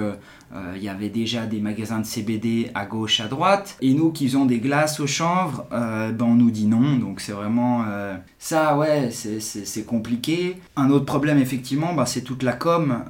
il 0.75 0.83
y 0.83 0.89
avait 0.89 1.09
déjà 1.09 1.45
des 1.45 1.59
magasins 1.59 1.99
de 1.99 2.05
CBD 2.05 2.71
à 2.73 2.85
gauche, 2.85 3.19
à 3.19 3.27
droite. 3.27 3.77
Et 3.81 3.93
nous 3.93 4.11
qui 4.11 4.27
faisons 4.27 4.45
des 4.45 4.59
glaces 4.59 4.99
au 4.99 5.07
chanvre, 5.07 5.65
euh, 5.71 6.11
ben 6.11 6.25
on 6.25 6.35
nous 6.35 6.51
dit 6.51 6.65
non. 6.65 6.97
Donc 6.97 7.21
c'est 7.21 7.31
vraiment... 7.31 7.83
Euh, 7.87 8.15
ça, 8.37 8.77
ouais, 8.77 9.09
c'est 9.11 9.85
compliqué. 9.85 10.57
Un 10.75 10.89
autre 10.89 11.05
problème, 11.05 11.39
effectivement, 11.39 11.93
ben, 11.93 12.05
c'est 12.05 12.21
toute 12.21 12.43
la 12.43 12.53
com. 12.53 13.03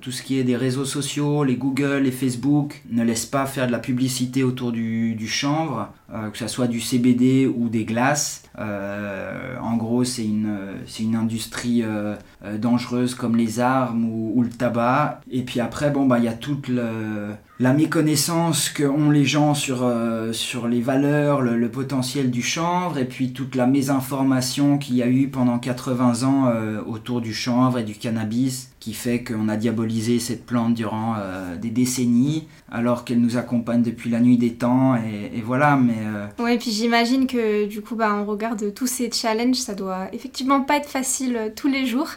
tout 0.00 0.12
ce 0.12 0.22
qui 0.22 0.38
est 0.38 0.44
des 0.44 0.56
réseaux 0.56 0.84
sociaux, 0.84 1.44
les 1.44 1.56
Google, 1.56 2.02
les 2.02 2.10
Facebook, 2.10 2.82
ne 2.90 3.02
laissent 3.02 3.26
pas 3.26 3.46
faire 3.46 3.66
de 3.66 3.72
la 3.72 3.78
publicité 3.78 4.42
autour 4.42 4.72
du 4.72 5.28
chanvre. 5.28 5.88
Euh, 6.14 6.30
que 6.30 6.38
ce 6.38 6.46
soit 6.46 6.68
du 6.68 6.80
CBD 6.80 7.48
ou 7.48 7.68
des 7.68 7.84
glaces. 7.84 8.44
Euh, 8.60 9.56
en 9.60 9.76
gros, 9.76 10.04
c'est 10.04 10.24
une, 10.24 10.56
une 11.00 11.16
industrie 11.16 11.82
euh, 11.82 12.14
dangereuse 12.58 13.16
comme 13.16 13.34
les 13.34 13.58
armes 13.58 14.04
ou, 14.04 14.40
le 14.42 14.50
tabac. 14.50 15.20
Et 15.28 15.42
puis 15.42 15.58
après, 15.58 15.90
bon, 15.90 16.06
bah, 16.06 16.18
il 16.18 16.24
y 16.24 16.28
a 16.28 16.32
toute 16.32 16.70
la 17.58 17.72
méconnaissance 17.72 18.68
qu'ont 18.68 19.10
les 19.10 19.24
gens 19.24 19.54
sur, 19.54 19.84
sur 20.30 20.68
les 20.68 20.80
valeurs, 20.80 21.40
le, 21.40 21.56
le, 21.56 21.68
potentiel 21.68 22.30
du 22.30 22.42
chanvre, 22.42 22.98
et 22.98 23.04
puis 23.04 23.32
toute 23.32 23.56
la 23.56 23.66
mésinformation 23.66 24.78
qu'il 24.78 24.94
y 24.94 25.02
a 25.02 25.08
eu 25.08 25.28
pendant 25.28 25.58
80 25.58 26.22
ans 26.22 26.52
autour 26.86 27.20
du 27.20 27.34
chanvre 27.34 27.80
et 27.80 27.84
du 27.84 27.94
cannabis 27.94 28.70
qui 28.86 28.94
fait 28.94 29.24
qu'on 29.24 29.48
a 29.48 29.56
diabolisé 29.56 30.20
cette 30.20 30.46
plante 30.46 30.74
durant 30.74 31.16
euh, 31.18 31.56
des 31.56 31.70
décennies, 31.70 32.46
alors 32.70 33.04
qu'elle 33.04 33.20
nous 33.20 33.36
accompagne 33.36 33.82
depuis 33.82 34.10
la 34.10 34.20
nuit 34.20 34.38
des 34.38 34.52
temps, 34.52 34.94
et, 34.94 35.40
voilà, 35.40 35.74
mais... 35.74 35.96
Euh... 36.04 36.44
Ouais, 36.44 36.54
et 36.54 36.58
puis 36.58 36.70
j'imagine 36.70 37.26
que 37.26 37.66
du 37.66 37.80
coup, 37.80 37.96
bah, 37.96 38.14
on 38.14 38.24
regarde 38.24 38.72
tous 38.74 38.86
ces 38.86 39.10
challenges, 39.10 39.56
ça 39.56 39.74
doit 39.74 40.06
effectivement 40.12 40.60
pas 40.60 40.76
être 40.76 40.88
facile 40.88 41.36
euh, 41.36 41.48
tous 41.52 41.66
les 41.66 41.84
jours. 41.84 42.10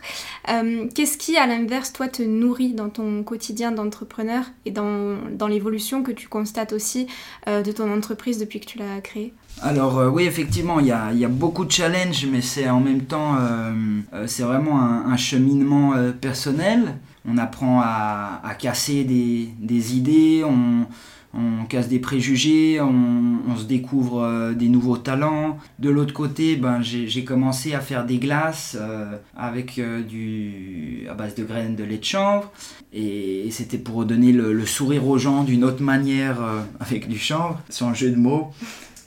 Qu'est-ce 0.93 1.17
qui, 1.17 1.37
à 1.37 1.47
l'inverse, 1.47 1.91
toi, 1.91 2.07
te 2.07 2.21
nourrit 2.21 2.73
dans 2.73 2.89
ton 2.89 3.23
quotidien 3.23 3.71
d'entrepreneur 3.71 4.45
et 4.65 4.71
dans, 4.71 5.17
dans 5.31 5.47
l'évolution 5.47 6.03
que 6.03 6.11
tu 6.11 6.27
constates 6.27 6.73
aussi 6.73 7.07
de 7.47 7.71
ton 7.71 7.91
entreprise 7.91 8.39
depuis 8.39 8.59
que 8.59 8.65
tu 8.65 8.77
l'as 8.77 8.99
créée? 9.01 9.33
Alors 9.61 10.13
oui, 10.13 10.23
effectivement, 10.23 10.79
il 10.79 10.87
y 10.87 10.91
a, 10.91 11.27
beaucoup 11.27 11.65
de 11.65 11.71
challenges, 11.71 12.25
mais 12.31 12.41
c'est 12.41 12.69
en 12.69 12.79
même 12.79 13.01
temps, 13.01 13.37
c'est 14.25 14.43
vraiment 14.43 14.81
un, 14.81 15.17
cheminement 15.17 15.93
personnel 16.21 16.95
on 17.27 17.37
apprend 17.37 17.81
à, 17.81 18.55
casser 18.57 19.03
des, 19.03 19.95
idées, 19.95 20.43
on, 20.43 21.65
casse 21.65 21.87
des 21.87 21.99
préjugés, 21.99 22.81
on, 22.81 23.55
se 23.55 23.65
découvre 23.65 24.21
euh, 24.21 24.53
des 24.53 24.69
nouveaux 24.69 24.97
talents. 24.97 25.57
De 25.79 25.89
l'autre 25.89 26.13
côté, 26.13 26.55
ben, 26.55 26.81
j'ai 26.81 27.23
commencé 27.23 27.73
à 27.73 27.81
faire 27.81 28.05
des 28.05 28.17
glaces 28.17 28.77
euh, 28.79 29.17
avec 29.35 29.79
euh, 29.79 30.01
du, 30.01 31.05
à 31.09 31.13
base 31.13 31.35
de 31.35 31.43
graines 31.43 31.75
de 31.75 31.83
lait 31.83 31.97
de 31.97 32.05
chanvre. 32.05 32.51
Et, 32.93 33.49
c'était 33.51 33.77
pour 33.77 34.05
donner 34.05 34.31
le, 34.31 34.53
le, 34.53 34.65
sourire 34.65 35.07
aux 35.07 35.17
gens 35.17 35.43
d'une 35.43 35.63
autre 35.63 35.83
manière 35.83 36.37
avec 36.79 37.07
du 37.07 37.17
chanvre, 37.17 37.59
sans 37.69 37.93
jeu 37.93 38.11
de 38.11 38.15
mots. 38.15 38.51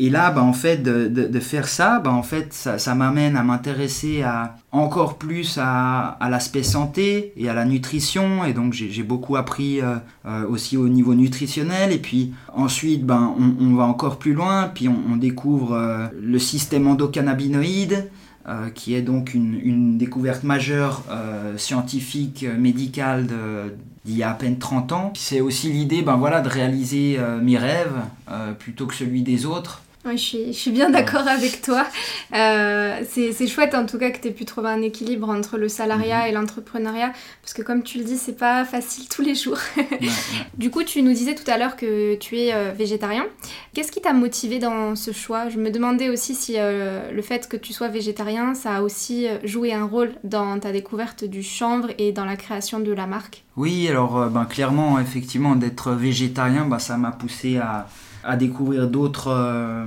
Et 0.03 0.11
là, 0.11 0.33
bah, 0.33 0.43
en 0.43 0.53
fait, 0.53 0.83
de, 0.83 1.39
faire 1.39 1.69
ça, 1.69 2.01
bah, 2.01 2.11
en 2.11 2.25
fait, 2.25 2.53
ça, 2.53 2.95
m'amène 2.97 3.37
à 3.37 3.45
m'intéresser 3.45 4.23
à, 4.23 4.57
encore 4.73 5.17
plus 5.17 5.61
à, 5.63 6.19
l'aspect 6.29 6.65
santé 6.65 7.33
et 7.37 7.49
à 7.49 7.55
la 7.55 7.65
nutrition. 7.65 8.45
Et 8.45 8.53
donc, 8.53 8.73
j'ai 8.73 9.03
beaucoup 9.05 9.37
appris 9.37 9.81
euh, 9.81 9.95
euh, 10.27 10.45
aussi 10.49 10.77
au 10.77 10.89
niveau 10.89 11.15
nutritionnel. 11.15 11.93
Et 11.93 11.99
puis, 11.99 12.33
ensuite, 12.53 13.07
ben, 13.07 13.33
on, 13.61 13.75
va 13.77 13.85
encore 13.85 14.19
plus 14.19 14.33
loin. 14.33 14.73
Puis, 14.75 14.89
on, 14.89 15.15
découvre 15.15 15.75
euh, 15.75 16.09
le 16.21 16.41
système 16.41 16.89
endocannabinoïde. 16.89 18.11
qui 18.75 18.95
est 18.97 19.03
donc 19.03 19.35
une, 19.35 19.99
découverte 19.99 20.43
majeure 20.43 21.05
scientifique, 21.57 22.45
médicale 22.59 23.29
d'il 24.05 24.17
y 24.17 24.25
a 24.25 24.31
à 24.31 24.35
peine 24.35 24.59
30 24.59 24.91
ans. 24.91 25.13
C'est 25.17 25.41
aussi 25.41 25.71
l'idée 25.71 26.03
ben 26.03 26.17
voilà, 26.17 26.41
de 26.41 26.49
réaliser 26.49 27.21
mes 27.41 27.57
rêves 27.57 28.01
plutôt 28.59 28.89
que 28.89 28.97
celui 28.97 29.23
des 29.23 29.47
autres. 29.47 29.82
Oui, 30.05 30.17
je 30.17 30.53
suis, 30.53 30.73
bien 30.73 30.91
d'accord 30.91 31.29
avec 31.29 31.63
toi. 31.63 31.87
Euh, 32.35 33.03
c'est 33.09 33.47
chouette 33.47 33.73
en 33.75 33.87
tout 33.87 33.99
cas 33.99 34.11
que 34.11 34.21
tu 34.21 34.29
aies 34.29 34.33
pu 34.33 34.45
trouver 34.45 34.69
un 34.69 34.83
équilibre 34.83 35.29
entre 35.31 35.59
le 35.59 35.69
salariat 35.69 36.23
mhm. 36.23 36.27
et 36.27 36.33
l'entrepreneuriat, 36.33 37.13
parce 37.41 37.55
que 37.55 37.63
comme 37.63 37.85
tu 37.85 37.99
le 37.99 38.05
dis, 38.05 38.17
c'est 38.19 38.37
pas 38.37 38.65
facile 38.65 39.09
tous 39.09 39.23
les 39.23 39.35
jours. 39.35 39.59
Du 40.57 40.71
coup, 40.71 40.83
tu 40.83 41.03
nous 41.03 41.13
disais 41.13 41.35
tout 41.35 41.49
à 41.51 41.57
l'heure 41.57 41.77
que 41.77 42.15
tu 42.17 42.39
es 42.39 42.53
euh, 42.53 42.73
végétarien. 42.77 43.27
Qu'est-ce 43.75 43.91
qui 43.93 44.01
t'a 44.01 44.13
motivé 44.13 44.59
dans 44.59 44.97
ce 44.97 45.13
choix? 45.13 45.49
Je 45.49 45.59
me 45.59 45.71
demandais 45.71 46.09
aussi 46.09 46.35
si 46.35 46.55
euh, 46.57 47.11
le 47.11 47.23
fait 47.23 47.49
que 47.49 47.57
tu 47.57 47.73
sois 47.73 47.89
végétarien, 47.89 48.55
ça 48.55 48.77
a 48.77 48.83
aussi 48.83 49.27
joué 49.45 49.73
un 49.73 49.85
rôle 49.85 50.13
dans 50.25 50.59
ta 50.59 50.73
découverte 50.73 51.25
du 51.25 51.43
chanvre 51.43 51.89
et 51.99 52.13
dans 52.13 52.25
la 52.25 52.37
création 52.37 52.81
de 52.81 52.93
la 52.93 53.07
marque? 53.07 53.45
Oui, 53.57 53.89
alors 53.89 54.29
ben, 54.29 54.45
clairement, 54.45 54.99
effectivement, 54.99 55.57
d'être 55.57 55.93
végétarien, 55.93 56.67
ben, 56.67 56.79
ça 56.79 56.97
m'a 56.97 57.13
poussé 57.13 57.59
à 57.59 57.87
à 58.25 58.37
découvrir 58.37 58.89
d'autres 58.89 59.29
euh, 59.29 59.85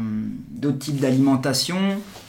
types 0.79 0.99
d'alimentation. 0.99 1.77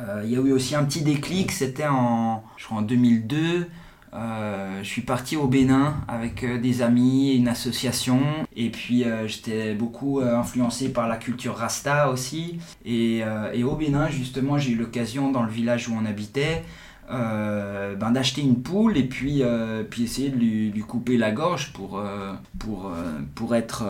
Euh, 0.01 0.23
il 0.25 0.31
y 0.31 0.37
a 0.37 0.41
eu 0.41 0.53
aussi 0.53 0.75
un 0.75 0.85
petit 0.85 1.03
déclic, 1.03 1.53
c'était 1.53 1.87
en, 1.87 2.45
en 2.71 2.83
2002. 2.83 3.67
Euh, 4.15 4.79
je 4.83 4.89
suis 4.89 5.03
parti 5.03 5.37
au 5.37 5.47
Bénin 5.47 5.97
avec 6.09 6.45
des 6.61 6.81
amis, 6.81 7.35
une 7.35 7.49
association, 7.49 8.21
et 8.55 8.71
puis 8.71 9.05
j'étais 9.27 9.75
beaucoup 9.75 10.21
influencé 10.21 10.89
par 10.89 11.07
la 11.07 11.17
culture 11.17 11.57
rasta 11.57 12.11
aussi. 12.11 12.59
Et, 12.87 13.23
et 13.53 13.65
au 13.65 13.75
Bénin, 13.75 14.09
justement, 14.09 14.57
j'ai 14.57 14.73
eu 14.73 14.77
l'occasion, 14.77 15.31
dans 15.31 15.43
le 15.43 15.51
village 15.51 15.89
où 15.89 15.95
on 16.01 16.07
habitait, 16.07 16.63
euh, 17.09 17.95
ben, 17.95 18.11
d'acheter 18.11 18.43
une 18.43 18.63
poule 18.63 18.97
et 18.97 19.05
puis, 19.05 19.43
euh, 19.43 19.85
puis 19.89 20.05
essayer 20.05 20.29
de 20.29 20.37
lui, 20.37 20.71
lui, 20.71 20.81
couper 20.81 21.17
la 21.17 21.31
gorge 21.31 21.73
pour, 21.73 21.99
euh, 21.99 22.33
pour, 22.59 22.91
pour, 23.35 23.55
être, 23.55 23.85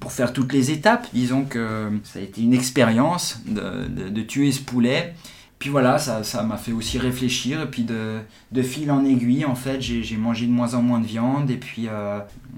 pour 0.00 0.12
faire 0.12 0.32
toutes 0.32 0.52
les 0.52 0.70
étapes. 0.70 1.06
Disons 1.12 1.44
que 1.44 1.90
ça 2.04 2.18
a 2.18 2.22
été 2.22 2.40
une 2.40 2.54
expérience 2.54 3.40
de, 3.46 4.08
de, 4.08 4.22
tuer 4.22 4.52
ce 4.52 4.62
poulet. 4.62 5.14
Puis 5.58 5.68
voilà, 5.68 5.98
ça 5.98 6.42
m'a 6.42 6.56
fait 6.56 6.72
aussi 6.72 6.98
réfléchir 6.98 7.60
et 7.60 7.66
puis 7.66 7.84
de, 7.84 8.18
de, 8.50 8.62
fil 8.62 8.90
en 8.90 9.04
aiguille, 9.04 9.44
en 9.44 9.54
fait, 9.54 9.80
j'ai 9.80 10.16
mangé 10.16 10.46
de 10.46 10.52
moins 10.52 10.74
en 10.74 10.82
moins 10.82 10.98
de 10.98 11.06
viande 11.06 11.50
et 11.50 11.56
puis 11.56 11.88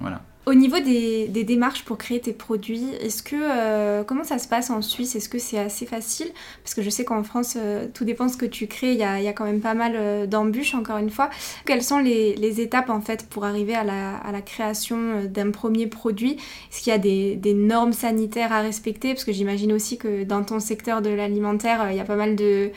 voilà. 0.00 0.22
Au 0.46 0.52
niveau 0.52 0.78
des, 0.78 1.26
démarches 1.44 1.84
pour 1.84 1.96
créer 1.96 2.20
tes 2.20 2.34
produits, 2.34 2.84
est-ce 3.00 3.22
que 3.22 3.34
euh, 3.34 4.04
comment 4.04 4.24
ça 4.24 4.38
se 4.38 4.46
passe 4.46 4.68
en 4.68 4.82
Suisse? 4.82 5.16
Est-ce 5.16 5.30
que 5.30 5.38
c'est 5.38 5.58
assez 5.58 5.86
facile? 5.86 6.30
Parce 6.62 6.74
que 6.74 6.82
je 6.82 6.90
sais 6.90 7.04
qu'en 7.04 7.22
France, 7.22 7.56
euh, 7.56 7.86
tout 7.94 8.04
dépend 8.04 8.26
de 8.26 8.30
ce 8.30 8.36
que 8.36 8.44
tu 8.44 8.66
crées. 8.66 8.92
Il 8.92 8.98
y 8.98 9.04
a, 9.04 9.32
quand 9.32 9.44
même 9.44 9.62
pas 9.62 9.72
mal 9.72 9.94
euh, 9.96 10.26
d'embûches, 10.26 10.74
encore 10.74 10.98
une 10.98 11.08
fois. 11.08 11.30
Quelles 11.64 11.82
sont 11.82 11.98
les, 11.98 12.60
étapes 12.60 12.90
en 12.90 13.00
fait 13.00 13.26
pour 13.28 13.46
arriver 13.46 13.74
à 13.74 13.84
la, 13.84 14.42
création 14.42 15.24
d'un 15.24 15.50
premier 15.50 15.86
produit? 15.86 16.32
Est-ce 16.70 16.82
qu'il 16.82 16.92
y 16.92 16.94
a 16.94 16.98
des, 16.98 17.54
normes 17.54 17.94
sanitaires 17.94 18.52
à 18.52 18.60
respecter? 18.60 19.14
Parce 19.14 19.24
que 19.24 19.32
j'imagine 19.32 19.72
aussi 19.72 19.96
que 19.96 20.24
dans 20.24 20.44
ton 20.44 20.60
secteur 20.60 21.00
de 21.00 21.08
l'alimentaire, 21.08 21.90
il 21.90 21.96
y 21.96 22.00
a 22.00 22.04
pas 22.04 22.16
mal 22.16 22.36
de 22.36 22.70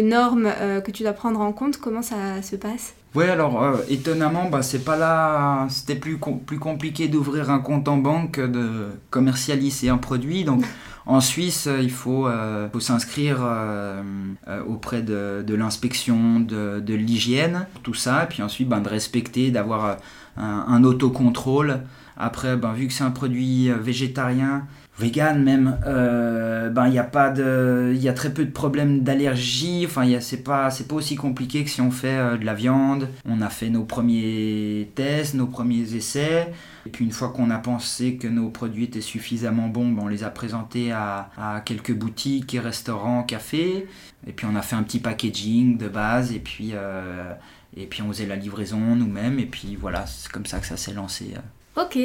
normes 0.00 0.52
que 0.84 0.90
tu 0.92 1.02
dois 1.02 1.14
prendre 1.14 1.40
en 1.40 1.52
compte. 1.52 1.78
Comment 1.78 2.02
ça 2.02 2.42
se 2.42 2.54
passe? 2.54 2.94
Oui, 3.14 3.24
alors 3.24 3.62
euh, 3.62 3.76
étonnamment, 3.90 4.48
bah, 4.48 4.62
c'est 4.62 4.84
pas 4.84 4.96
là. 4.96 5.66
C'était 5.68 5.96
plus, 5.96 6.18
plus 6.18 6.58
compliqué 6.58 7.08
d'ouvrir 7.08 7.50
un 7.50 7.58
compte 7.58 7.86
en 7.88 7.98
banque 7.98 8.32
que 8.32 8.46
de 8.46 8.88
commercialiser 9.10 9.90
un 9.90 9.98
produit. 9.98 10.44
Donc 10.44 10.64
en 11.04 11.20
Suisse, 11.20 11.68
il 11.80 11.90
faut, 11.90 12.26
euh, 12.26 12.70
faut 12.72 12.80
s'inscrire 12.80 13.38
euh, 13.42 14.02
auprès 14.66 15.02
de, 15.02 15.54
l'inspection 15.54 16.40
de, 16.40 16.80
de 16.80 16.94
l'hygiène, 16.94 17.66
tout 17.82 17.92
ça, 17.92 18.24
et 18.24 18.26
puis 18.28 18.42
ensuite 18.42 18.68
ben, 18.68 18.80
de 18.80 18.88
respecter, 18.88 19.50
d'avoir 19.50 19.98
un, 20.38 20.64
un, 20.68 20.82
autocontrôle. 20.82 21.80
Après, 22.16 22.56
ben, 22.56 22.72
vu 22.72 22.86
que 22.86 22.94
c'est 22.94 23.04
un 23.04 23.10
produit 23.10 23.70
végétarien, 23.70 24.66
vegan 25.02 25.42
même, 25.42 25.78
euh, 25.86 26.70
ben 26.70 26.86
il 26.86 26.94
y 26.94 26.98
a 26.98 27.04
pas 27.04 27.30
de, 27.30 27.92
il 27.94 28.02
y 28.02 28.08
a 28.08 28.12
très 28.12 28.32
peu 28.32 28.44
de 28.44 28.50
problèmes 28.50 29.00
d'allergie. 29.00 29.84
Enfin, 29.84 30.06
c'est 30.20 30.44
pas, 30.44 30.70
c'est 30.70 30.86
pas 30.86 30.94
aussi 30.94 31.16
compliqué 31.16 31.64
que 31.64 31.70
si 31.70 31.80
on 31.80 31.90
fait 31.90 32.16
euh, 32.16 32.36
de 32.36 32.44
la 32.44 32.54
viande. 32.54 33.08
On 33.28 33.40
a 33.40 33.48
fait 33.48 33.68
nos 33.68 33.84
premiers 33.84 34.90
tests, 34.94 35.34
nos 35.34 35.46
premiers 35.46 35.94
essais. 35.94 36.52
Et 36.86 36.90
puis 36.90 37.04
une 37.04 37.12
fois 37.12 37.30
qu'on 37.30 37.50
a 37.50 37.58
pensé 37.58 38.16
que 38.16 38.28
nos 38.28 38.48
produits 38.50 38.84
étaient 38.84 39.00
suffisamment 39.00 39.68
bons, 39.68 39.90
ben, 39.90 40.04
on 40.04 40.08
les 40.08 40.24
a 40.24 40.30
présentés 40.30 40.92
à, 40.92 41.30
quelques 41.64 41.94
boutiques 41.94 42.56
restaurants, 42.62 43.24
cafés. 43.24 43.86
Et 44.26 44.32
puis 44.32 44.46
on 44.50 44.54
a 44.54 44.62
fait 44.62 44.76
un 44.76 44.82
petit 44.82 45.00
packaging 45.00 45.78
de 45.78 45.88
base. 45.88 46.32
Et 46.32 46.40
puis 46.40 46.70
euh, 46.74 47.34
et 47.76 47.86
puis 47.86 48.02
on 48.02 48.08
faisait 48.08 48.26
la 48.26 48.36
livraison 48.36 48.78
nous-mêmes. 48.78 49.38
Et 49.38 49.46
puis 49.46 49.76
voilà, 49.76 50.06
c'est 50.06 50.30
comme 50.30 50.46
ça 50.46 50.60
que 50.60 50.66
ça 50.66 50.76
s'est 50.76 50.94
lancé. 50.94 51.34
Ok. 51.76 51.98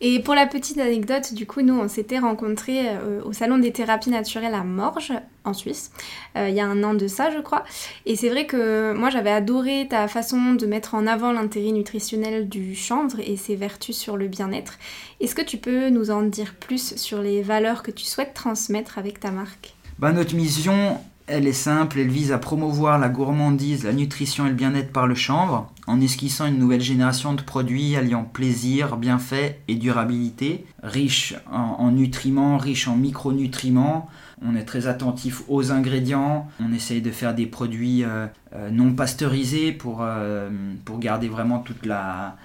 Et 0.00 0.20
pour 0.20 0.34
la 0.34 0.46
petite 0.46 0.78
anecdote, 0.78 1.32
du 1.32 1.46
coup, 1.46 1.62
nous, 1.62 1.74
on 1.74 1.88
s'était 1.88 2.18
rencontrés 2.18 2.88
euh, 2.90 3.22
au 3.24 3.32
Salon 3.32 3.58
des 3.58 3.72
thérapies 3.72 4.10
naturelles 4.10 4.54
à 4.54 4.62
Morges, 4.62 5.14
en 5.44 5.54
Suisse, 5.54 5.92
euh, 6.36 6.50
il 6.50 6.54
y 6.54 6.60
a 6.60 6.66
un 6.66 6.84
an 6.84 6.92
de 6.92 7.08
ça, 7.08 7.30
je 7.30 7.38
crois. 7.40 7.64
Et 8.04 8.14
c'est 8.14 8.28
vrai 8.28 8.46
que 8.46 8.92
moi, 8.92 9.08
j'avais 9.08 9.30
adoré 9.30 9.86
ta 9.88 10.06
façon 10.08 10.52
de 10.52 10.66
mettre 10.66 10.94
en 10.94 11.06
avant 11.06 11.32
l'intérêt 11.32 11.72
nutritionnel 11.72 12.48
du 12.48 12.74
chanvre 12.74 13.18
et 13.20 13.36
ses 13.36 13.56
vertus 13.56 13.96
sur 13.96 14.16
le 14.16 14.28
bien-être. 14.28 14.78
Est-ce 15.20 15.34
que 15.34 15.42
tu 15.42 15.56
peux 15.56 15.88
nous 15.88 16.10
en 16.10 16.22
dire 16.22 16.54
plus 16.54 16.94
sur 16.96 17.22
les 17.22 17.42
valeurs 17.42 17.82
que 17.82 17.90
tu 17.90 18.04
souhaites 18.04 18.34
transmettre 18.34 18.98
avec 18.98 19.20
ta 19.20 19.30
marque? 19.30 19.74
Bah, 19.98 20.12
Notre 20.12 20.36
mission, 20.36 20.98
elle 21.26 21.46
est 21.46 21.52
simple, 21.52 21.98
elle 21.98 22.08
vise 22.08 22.30
à 22.30 22.38
promouvoir 22.38 22.98
la 22.98 23.08
gourmandise, 23.08 23.84
la 23.84 23.92
nutrition 23.92 24.46
et 24.46 24.50
le 24.50 24.54
bien-être 24.54 24.92
par 24.92 25.06
le 25.06 25.14
chanvre, 25.14 25.72
en 25.88 26.02
esquissant 26.02 26.46
une 26.46 26.58
nouvelle 26.58 26.82
génération 26.82 27.32
de 27.32 27.40
produits 27.40 27.96
alliant 27.96 28.22
plaisir, 28.22 28.98
bienfait 28.98 29.60
et 29.68 29.74
durabilité, 29.74 30.66
riche 30.82 31.34
en, 31.50 31.90
nutriments, 31.90 32.58
riche 32.58 32.88
en 32.88 32.96
micronutriments. 32.96 34.08
On 34.42 34.54
est 34.54 34.64
très 34.64 34.86
attentif 34.86 35.42
aux 35.48 35.72
ingrédients, 35.72 36.46
on 36.60 36.72
essaye 36.74 37.00
de 37.00 37.10
faire 37.10 37.34
des 37.34 37.46
produits 37.46 38.04
euh, 38.04 38.26
euh, 38.54 38.70
non 38.70 38.92
pasteurisés 38.92 39.76
euh, 39.86 40.50
pour 40.84 40.98
garder 40.98 41.28
vraiment 41.28 41.58
toute 41.58 41.86
la, 41.86 42.36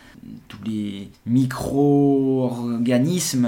tous 0.48 0.60
les 0.66 1.10
micro-organismes 1.26 3.48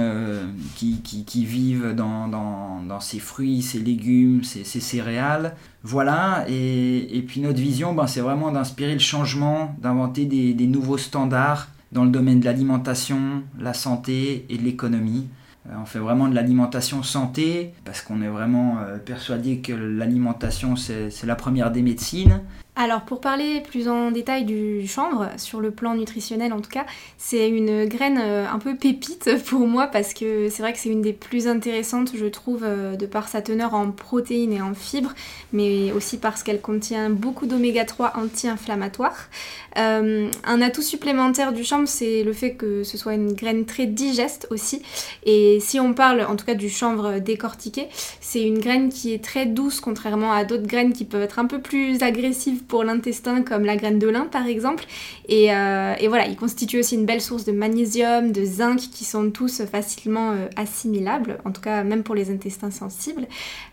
qui, 0.76 1.46
vivent 1.46 1.94
dans, 1.96 3.00
ces 3.00 3.20
fruits, 3.20 3.62
ces 3.62 3.80
légumes, 3.80 4.44
ces, 4.44 4.64
céréales. 4.64 5.56
Voilà, 5.84 6.46
et, 6.48 7.24
puis 7.28 7.42
notre 7.42 7.60
vision, 7.60 7.94
ben, 7.94 8.08
c'est 8.08 8.22
vraiment 8.22 8.52
d'inspirer 8.52 8.94
le 8.94 9.00
changement, 9.00 9.76
d'inventer 9.82 10.26
des 10.26 10.68
nouveaux 10.68 10.98
standards 10.98 11.68
dans 11.92 12.04
le 12.04 12.12
domaine 12.12 12.42
de 12.42 12.46
l'alimentation, 12.46 13.44
la 13.60 13.74
santé 13.74 14.46
et 14.50 14.58
de 14.58 14.64
l'économie. 14.64 15.28
Euh, 15.68 15.74
on 15.82 15.86
fait 15.86 16.00
vraiment 16.00 16.28
de 16.28 16.36
l'alimentation 16.36 17.04
santé 17.04 17.74
parce 17.86 18.02
qu'on 18.02 18.22
est 18.22 18.28
vraiment 18.28 18.78
euh, 18.80 18.98
persuadé 18.98 19.60
que 19.60 19.74
l'alimentation 19.74 20.76
c'est 20.76 21.24
la 21.24 21.36
première 21.36 21.72
des 21.72 21.82
médecines 21.82 22.42
alors 22.78 23.04
pour 23.04 23.22
parler 23.22 23.62
plus 23.62 23.88
en 23.88 24.12
détail 24.12 24.44
du 24.44 24.86
chanvre, 24.86 25.30
sur 25.38 25.62
le 25.62 25.72
plan 25.72 25.96
nutritionnel 25.96 26.52
en 26.52 26.60
tout 26.60 26.70
cas, 26.70 26.86
c'est 27.18 27.48
une 27.48 27.86
graine 27.86 28.20
euh, 28.22 28.46
un 28.52 28.60
peu 28.60 28.76
pépite 28.76 29.30
pour 29.46 29.66
moi 29.66 29.88
parce 29.88 30.14
que 30.14 30.50
c'est 30.50 30.62
vrai 30.62 30.74
que 30.74 30.80
c'est 30.80 30.90
une 30.90 31.02
des 31.02 31.14
plus 31.14 31.48
intéressantes 31.48 32.12
je 32.18 32.26
trouve 32.26 32.64
euh, 32.64 32.98
de 32.98 33.06
par 33.06 33.30
sa 33.30 33.42
teneur 33.42 33.76
en 33.76 33.92
protéines 33.92 34.52
et 34.52 34.62
en 34.62 34.74
fibres, 34.74 35.14
mais 35.54 35.94
aussi 35.94 36.18
parce 36.18 36.44
qu'elle 36.44 36.60
contient 36.60 37.10
beaucoup 37.10 37.46
d'oméga 37.46 37.86
3 37.86 38.14
anti-inflammatoires. 38.18 39.30
Euh, 39.78 40.30
un 40.44 40.62
atout 40.62 40.82
supplémentaire 40.82 41.54
du 41.54 41.64
chanvre 41.64 41.88
c'est 41.88 42.24
le 42.24 42.34
fait 42.34 42.56
que 42.56 42.84
ce 42.84 42.98
soit 42.98 43.14
une 43.14 43.34
graine 43.34 43.66
très 43.66 43.86
digeste 43.86 44.48
aussi 44.50 44.82
et 45.24 45.60
si 45.62 45.80
on 45.80 45.94
parle 45.94 46.26
en 46.30 46.36
tout 46.36 46.46
cas 46.46 46.56
du 46.56 46.70
chanvre 46.70 47.20
décortiqué, 47.20 47.88
c'est 48.20 48.44
une 48.44 48.60
graine 48.60 48.90
qui 48.90 49.14
est 49.14 49.24
très 49.24 49.46
douce 49.46 49.80
contrairement 49.80 50.34
à 50.34 50.44
d'autres 50.44 50.68
graines 50.68 50.92
qui 50.92 51.06
peuvent 51.06 51.22
être 51.22 51.40
un 51.40 51.46
peu 51.46 51.60
plus 51.60 52.04
agressives 52.04 52.65
pour 52.68 52.84
l'intestin 52.84 53.42
comme 53.42 53.66
la 53.66 53.76
graine 53.76 54.00
de 54.00 54.08
lin 54.08 54.28
par 54.32 54.48
exemple. 54.48 54.86
Euh, 55.32 55.96
et, 56.00 56.08
voilà, 56.08 56.28
il 56.28 56.36
constitue 56.36 56.80
aussi 56.80 56.96
une 56.96 57.06
belle 57.06 57.22
source 57.22 57.46
de 57.46 57.52
magnésium, 57.52 58.32
de 58.32 58.46
zinc 58.46 58.78
qui 58.78 59.06
sont 59.06 59.32
tous 59.32 59.64
facilement 59.66 60.32
euh, 60.32 60.48
assimilables, 60.56 61.38
en 61.46 61.52
tout 61.52 61.62
cas 61.62 61.84
même 61.84 62.04
pour 62.04 62.16
les 62.16 62.32
intestins 62.32 62.72
sensibles. 62.72 63.28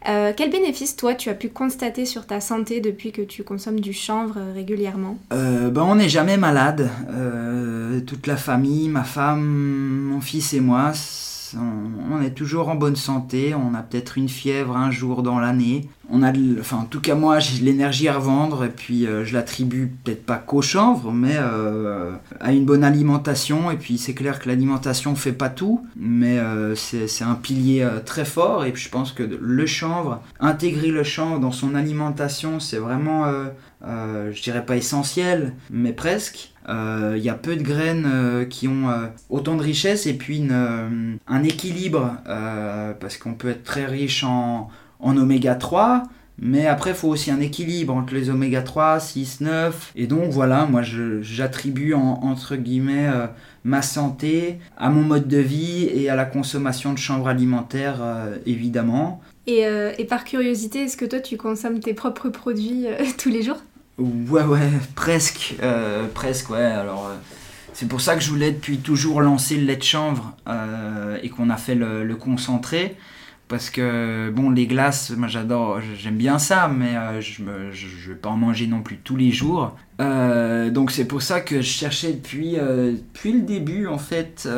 Euh, 0.08 0.32
quel 0.36 0.50
bénéfice 0.50 0.96
toi 0.96 1.14
tu 1.14 1.28
as 1.28 1.34
pu 1.34 1.48
constater 1.48 2.06
sur 2.06 2.26
ta 2.26 2.40
santé 2.40 2.80
depuis 2.80 3.12
que 3.12 3.22
tu 3.22 3.44
consommes 3.44 3.80
du 3.80 3.92
chanvre 3.92 4.38
régulièrement? 4.54 5.18
Ben, 5.30 5.72
On 5.76 5.96
n'est 5.96 6.08
jamais 6.08 6.36
malade. 6.36 6.88
toute 8.06 8.26
la 8.26 8.36
famille, 8.36 8.88
ma 8.88 9.04
femme, 9.04 9.42
mon 10.10 10.20
fils 10.20 10.52
et 10.54 10.60
moi 10.60 10.92
on, 11.58 12.20
est 12.22 12.30
toujours 12.30 12.68
en 12.68 12.74
bonne 12.74 12.96
santé, 12.96 13.54
on 13.54 13.74
a 13.74 13.82
peut-être 13.82 14.18
une 14.18 14.28
fièvre 14.28 14.76
un 14.76 14.90
jour 14.90 15.22
dans 15.22 15.38
l'année. 15.38 15.88
On 16.10 16.22
a, 16.22 16.32
enfin, 16.60 16.78
en 16.78 16.84
tout 16.84 17.00
cas 17.00 17.14
moi, 17.14 17.38
j'ai 17.38 17.58
de 17.60 17.64
l'énergie 17.64 18.08
à 18.08 18.14
revendre 18.14 18.64
et 18.64 18.68
puis 18.68 19.06
euh, 19.06 19.24
je 19.24 19.32
l'attribue 19.32 19.92
peut-être 20.04 20.26
pas 20.26 20.36
qu'au 20.36 20.62
chanvre, 20.62 21.12
mais 21.12 21.36
euh, 21.36 22.12
à 22.40 22.52
une 22.52 22.64
bonne 22.64 22.84
alimentation. 22.84 23.70
Et 23.70 23.76
puis 23.76 23.98
c'est 23.98 24.14
clair 24.14 24.38
que 24.38 24.48
l'alimentation 24.48 25.14
fait 25.14 25.32
pas 25.32 25.48
tout, 25.48 25.86
mais 25.96 26.38
euh, 26.38 26.74
c'est 26.74 27.24
un 27.24 27.34
pilier 27.34 27.88
très 28.04 28.24
fort. 28.24 28.64
Et 28.64 28.72
puis 28.72 28.82
je 28.82 28.90
pense 28.90 29.12
que 29.12 29.22
le 29.22 29.66
chanvre, 29.66 30.20
intégrer 30.40 30.88
le 30.88 31.04
chanvre 31.04 31.40
dans 31.40 31.52
son 31.52 31.74
alimentation, 31.74 32.60
c'est 32.60 32.78
vraiment, 32.78 33.24
je 33.82 34.42
dirais 34.42 34.64
pas 34.64 34.76
essentiel, 34.76 35.54
mais 35.70 35.92
presque. 35.92 36.51
Il 36.68 36.74
euh, 36.74 37.18
y 37.18 37.28
a 37.28 37.34
peu 37.34 37.56
de 37.56 37.62
graines 37.62 38.06
euh, 38.06 38.44
qui 38.44 38.68
ont 38.68 38.88
euh, 38.88 39.06
autant 39.30 39.56
de 39.56 39.62
richesse 39.62 40.06
et 40.06 40.14
puis 40.14 40.46
un 40.50 41.42
équilibre 41.42 42.18
parce 43.00 43.16
qu'on 43.16 43.34
peut 43.34 43.48
être 43.48 43.64
très 43.64 43.86
riche 43.86 44.24
en, 44.24 44.68
oméga 45.00 45.54
3 45.54 46.04
mais 46.38 46.66
après 46.66 46.90
il 46.90 46.96
faut 46.96 47.08
aussi 47.08 47.30
un 47.30 47.40
équilibre 47.40 47.94
entre 47.94 48.14
les 48.14 48.30
oméga 48.30 48.62
3, 48.62 49.00
6, 49.00 49.40
9 49.42 49.92
et 49.96 50.06
donc 50.06 50.30
voilà 50.30 50.66
moi 50.66 50.82
j'attribue 51.20 51.94
entre 51.94 52.56
guillemets 52.56 53.10
ma 53.64 53.82
santé 53.82 54.58
à 54.78 54.88
mon 54.88 55.02
mode 55.02 55.28
de 55.28 55.38
vie 55.38 55.88
et 55.92 56.08
à 56.08 56.16
la 56.16 56.24
consommation 56.24 56.92
de 56.92 56.98
chanvre 56.98 57.28
alimentaire 57.28 58.00
évidemment. 58.46 59.20
Et, 59.46 59.66
par 60.08 60.24
curiosité, 60.24 60.84
est-ce 60.84 60.96
que 60.96 61.04
toi 61.04 61.20
tu 61.20 61.36
consommes 61.36 61.80
tes 61.80 61.94
propres 61.94 62.28
produits 62.28 62.86
tous 63.18 63.28
les 63.28 63.42
jours? 63.42 63.58
Ouais, 63.98 64.42
ouais, 64.42 64.70
presque. 64.94 65.54
Euh, 65.62 66.06
presque, 66.12 66.50
ouais. 66.50 66.62
Alors, 66.62 67.08
euh, 67.08 67.16
c'est 67.74 67.86
pour 67.86 68.00
ça 68.00 68.14
que 68.14 68.22
je 68.22 68.30
voulais 68.30 68.50
depuis 68.50 68.78
toujours 68.78 69.20
lancer 69.20 69.56
le 69.56 69.64
lait 69.64 69.76
de 69.76 69.82
chanvre 69.82 70.34
euh, 70.48 71.18
et 71.22 71.28
qu'on 71.28 71.50
a 71.50 71.56
fait 71.56 71.74
le, 71.74 72.14
concentré. 72.16 72.96
Parce 73.48 73.68
que, 73.68 74.30
bon, 74.30 74.48
les 74.48 74.66
glaces, 74.66 75.10
moi 75.10 75.28
j'adore, 75.28 75.80
j'aime 75.98 76.16
bien 76.16 76.38
ça, 76.38 76.68
mais 76.68 77.20
je 77.20 77.42
ne 77.42 78.08
vais 78.08 78.14
pas 78.14 78.30
en 78.30 78.36
manger 78.38 78.66
non 78.66 78.80
plus 78.80 78.96
tous 78.96 79.16
les 79.16 79.30
jours. 79.30 79.76
donc 79.98 80.90
c'est 80.90 81.04
pour 81.04 81.20
ça 81.20 81.42
que 81.42 81.56
je 81.56 81.68
cherchais 81.68 82.14
depuis, 82.14 82.52
depuis 82.54 83.32
le 83.32 83.40
début, 83.42 83.86
en 83.88 83.98
fait, 83.98 84.48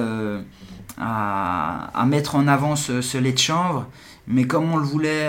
à, 0.97 1.91
à, 1.93 2.07
mettre 2.07 2.37
en 2.37 2.47
avant 2.47 2.77
ce, 2.77 3.01
ce, 3.01 3.19
lait 3.19 3.33
de 3.33 3.39
chanvre. 3.39 3.89
Mais 4.29 4.45
comme 4.45 4.73
on 4.73 4.77
le 4.77 4.85
voulait 4.85 5.29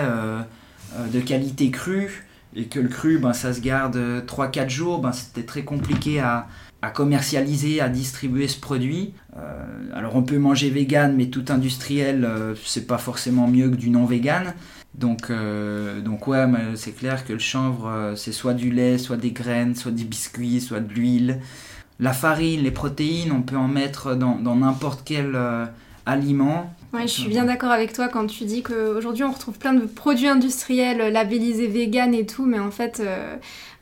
de 1.12 1.18
qualité 1.18 1.72
crue, 1.72 2.25
et 2.56 2.64
que 2.64 2.80
le 2.80 2.88
cru, 2.88 3.18
ben, 3.18 3.34
ça 3.34 3.52
se 3.52 3.60
garde 3.60 3.96
3-4 4.26 4.70
jours, 4.70 4.98
ben, 5.00 5.12
c'était 5.12 5.44
très 5.44 5.62
compliqué 5.62 6.20
à, 6.20 6.48
commercialiser, 6.94 7.80
à 7.80 7.88
distribuer 7.88 8.46
ce 8.46 8.60
produit. 8.60 9.12
Euh, 9.36 9.64
alors 9.92 10.14
on 10.14 10.22
peut 10.22 10.38
manger 10.38 10.70
vegan, 10.70 11.16
mais 11.16 11.26
tout 11.26 11.44
industriel, 11.48 12.24
euh, 12.24 12.54
c'est 12.64 12.86
pas 12.86 12.96
forcément 12.96 13.48
mieux 13.48 13.68
que 13.70 13.74
du 13.74 13.90
non 13.90 14.06
vegan. 14.06 14.54
Donc, 14.94 15.30
euh, 15.30 16.00
donc 16.00 16.28
ouais, 16.28 16.46
c'est 16.76 16.92
clair 16.92 17.26
que 17.26 17.32
le 17.32 17.40
chanvre, 17.40 18.14
c'est 18.16 18.30
soit 18.30 18.54
du 18.54 18.70
lait, 18.70 18.98
soit 18.98 19.16
des 19.16 19.32
graines, 19.32 19.74
soit 19.74 19.90
des 19.90 20.04
biscuits, 20.04 20.60
soit 20.60 20.78
de 20.78 20.92
l'huile. 20.92 21.40
La 21.98 22.12
farine, 22.12 22.62
les 22.62 22.70
protéines, 22.70 23.32
on 23.32 23.42
peut 23.42 23.56
en 23.56 23.68
mettre 23.68 24.14
dans 24.14 24.56
n'importe 24.56 25.02
quel 25.04 25.36
aliment. 26.06 26.72
Ouais, 26.92 27.02
je 27.02 27.12
suis 27.12 27.28
bien 27.28 27.44
d'accord 27.44 27.72
avec 27.72 27.92
toi 27.92 28.08
quand 28.08 28.26
tu 28.26 28.44
dis 28.44 28.62
qu'aujourd'hui 28.62 29.24
on 29.24 29.32
retrouve 29.32 29.58
plein 29.58 29.74
de 29.74 29.84
produits 29.86 30.28
industriels 30.28 31.12
labellisés 31.12 31.66
vegan 31.66 32.14
et 32.14 32.24
tout, 32.24 32.46
mais 32.46 32.58
en 32.58 32.70
fait, 32.70 33.02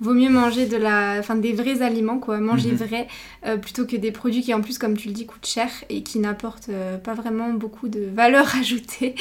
vaut 0.01 0.15
mieux 0.15 0.31
manger 0.31 0.67
de 0.67 0.77
la, 0.77 1.17
enfin, 1.19 1.37
des 1.37 1.53
vrais 1.53 1.83
aliments, 1.83 2.19
quoi, 2.19 2.39
manger 2.39 2.73
mhm. 2.73 2.77
vrai, 2.77 3.09
euh, 3.47 3.57
plutôt 3.57 3.87
que 3.87 3.97
des 3.97 4.13
produits 4.13 4.43
qui 4.43 4.55
en 4.55 4.61
plus, 4.61 4.79
comme 4.79 4.97
tu 4.97 5.09
le 5.09 5.15
dis, 5.15 5.27
coûtent 5.27 5.47
cher 5.47 5.69
et 5.89 6.03
qui 6.03 6.19
n'apportent 6.19 6.69
euh, 6.69 6.99
pas 6.99 7.15
vraiment 7.15 7.51
beaucoup 7.53 7.89
de 7.89 8.09
valeur 8.15 8.55
ajoutée. 8.61 9.15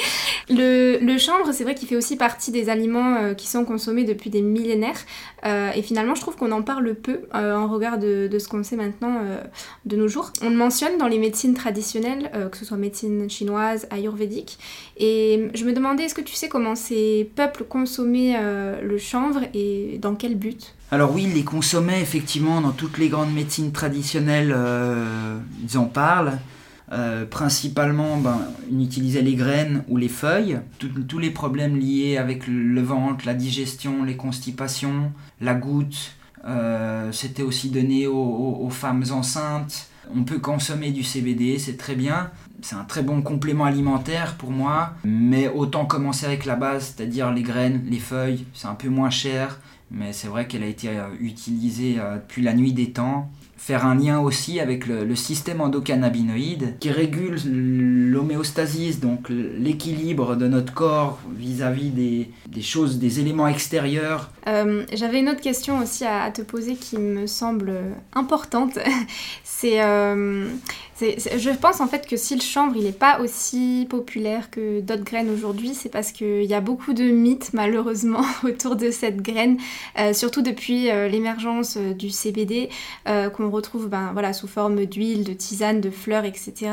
Le, 0.50 0.98
le 1.00 1.18
chanvre, 1.18 1.52
c'est 1.52 1.64
vrai 1.64 1.76
qu'il 1.76 1.88
fait 1.88 1.96
aussi 1.96 2.18
partie 2.18 2.52
des 2.52 2.70
aliments 2.70 3.16
euh, 3.16 3.34
qui 3.34 3.48
sont 3.48 3.66
consommés 3.66 4.04
depuis 4.04 4.30
des 4.30 4.42
millénaires 4.42 5.00
et 5.76 5.82
finalement, 5.82 6.16
je 6.16 6.22
trouve 6.22 6.38
qu'on 6.38 6.54
en 6.54 6.62
parle 6.62 6.96
peu 6.96 7.24
en 7.34 7.68
regard 7.68 7.98
de, 7.98 8.30
de 8.32 8.40
ce 8.40 8.48
qu'on 8.48 8.64
sait 8.64 8.78
maintenant 8.78 9.20
de 9.86 9.98
nos 9.98 10.08
jours. 10.08 10.32
On 10.42 10.50
le 10.50 10.56
mentionne 10.56 10.98
dans 10.98 11.10
les 11.10 11.18
médecines 11.18 11.54
traditionnelles, 11.54 12.32
que 12.50 12.56
ce 12.56 12.64
soit 12.64 12.78
médecine 12.78 13.30
chinoise, 13.30 13.86
ayurvédique, 13.92 14.58
et 14.96 15.50
je 15.54 15.66
me 15.66 15.74
demandais, 15.74 16.04
est-ce 16.04 16.16
que 16.16 16.22
tu 16.22 16.34
sais 16.34 16.48
comment 16.48 16.76
ces 16.76 17.30
peuples 17.36 17.66
consommaient 17.66 18.40
le 18.82 18.98
chanvre 18.98 19.42
et 19.54 19.98
dans 20.02 20.16
quel 20.16 20.36
but? 20.36 20.63
Alors 20.94 21.12
oui, 21.12 21.26
les 21.26 21.44
consommait 21.44 22.02
effectivement 22.02 22.62
dans 22.62 22.72
toutes 22.72 23.00
les 23.00 23.10
grandes 23.10 23.34
médecines 23.34 23.72
traditionnelles, 23.72 24.54
euh, 24.56 25.40
ils 25.64 25.76
en 25.80 25.86
parlent. 25.86 26.38
Euh, 26.92 27.26
principalement, 27.26 28.18
ben, 28.18 28.38
on 28.72 28.80
utilisait 28.80 29.24
les 29.24 29.34
graines 29.34 29.84
ou 29.88 29.98
les 29.98 30.08
feuilles. 30.08 30.60
tous 31.08 31.18
les 31.18 31.32
problèmes 31.32 31.78
liés 31.78 32.18
avec 32.18 32.46
le 32.46 32.82
ventre, 32.82 33.26
la 33.26 33.34
digestion, 33.34 34.04
les 34.04 34.16
constipations, 34.16 35.12
la 35.42 35.56
goutte, 35.56 36.12
euh, 36.46 37.12
c'était 37.12 37.42
aussi 37.42 37.70
donné 37.70 38.06
aux, 38.06 38.70
femmes 38.70 39.06
enceintes. 39.12 39.88
On 40.14 40.24
peut 40.24 40.40
consommer 40.40 40.92
du 40.92 41.02
CBD, 41.04 41.58
c'est 41.58 41.78
très 41.78 41.96
bien. 41.96 42.30
C'est 42.62 42.76
un 42.76 42.84
très 42.84 43.02
bon 43.02 43.22
complément 43.22 43.66
alimentaire 43.66 44.36
pour 44.36 44.52
moi. 44.52 44.94
Mais 45.06 45.48
autant 45.48 45.86
commencer 45.86 46.26
avec 46.26 46.46
la 46.46 46.56
base, 46.56 46.94
c'est-à-dire 46.96 47.32
les 47.32 47.42
graines, 47.42 47.82
les 47.90 48.00
feuilles, 48.00 48.46
c'est 48.54 48.68
un 48.68 48.76
peu 48.76 48.90
moins 48.90 49.10
cher 49.10 49.58
mais 49.92 50.14
c'est 50.14 50.28
vrai 50.28 50.48
qu'elle 50.48 50.64
a 50.64 50.68
été 50.68 50.90
euh, 50.90 51.08
utilisée 51.20 51.98
euh, 52.00 52.16
depuis 52.16 52.42
la 52.42 52.54
nuit 52.54 52.74
des 52.74 52.92
temps. 52.92 53.30
Faire 53.58 53.86
un 53.86 53.96
lien 53.96 54.20
aussi 54.20 54.60
avec 54.60 54.88
le, 54.88 55.16
système 55.16 55.62
endocannabinoïde 55.62 56.78
qui 56.80 56.92
régule 56.92 57.38
l'homéostasis, 57.46 59.00
donc 59.00 59.30
l'équilibre 59.30 60.36
de 60.36 60.50
notre 60.50 60.74
corps 60.74 61.20
vis-à-vis 61.38 61.92
des, 61.92 62.62
choses, 62.62 63.00
des 63.00 63.22
éléments 63.22 63.48
extérieurs. 63.48 64.32
Euh, 64.48 64.84
j'avais 64.92 65.20
une 65.20 65.30
autre 65.30 65.40
question 65.40 65.80
aussi 65.80 66.04
à, 66.04 66.30
te 66.32 66.42
poser 66.42 66.76
qui 66.76 66.98
me 66.98 67.26
semble 67.26 67.74
importante. 68.14 68.80
C'est 69.46 69.80
je 71.02 71.50
pense 71.50 71.82
en 71.82 71.88
fait 71.88 72.08
que 72.08 72.18
si 72.18 72.36
le 72.36 72.42
chanvre 72.42 72.76
il 72.76 72.84
n'est 72.84 72.92
pas 72.92 73.20
aussi 73.20 73.88
populaire 73.90 74.50
que 74.52 74.80
d'autres 74.80 75.04
graines 75.04 75.30
aujourd'hui, 75.30 75.74
c'est 75.74 75.90
parce 75.90 76.12
qu'il 76.12 76.44
y 76.44 76.54
a 76.54 76.62
beaucoup 76.62 76.94
de 76.94 77.06
mythes 77.06 77.52
malheureusement 77.54 78.24
autour 78.44 78.76
de 78.76 78.92
cette 78.92 79.22
graine, 79.22 79.58
euh, 80.00 80.14
surtout 80.14 80.42
depuis 80.42 80.90
euh, 80.90 81.08
l'émergence 81.08 81.78
euh, 81.78 81.94
du 81.94 82.10
CBD 82.10 82.70
qu'on 83.06 83.50
retrouve 83.50 83.90
ben, 83.90 84.12
voilà, 84.14 84.34
sous 84.34 84.48
forme 84.48 84.86
d'huile, 84.86 85.24
de 85.24 85.34
tisane, 85.34 85.82
de 85.82 85.90
fleurs, 85.90 86.26
etc. 86.26 86.72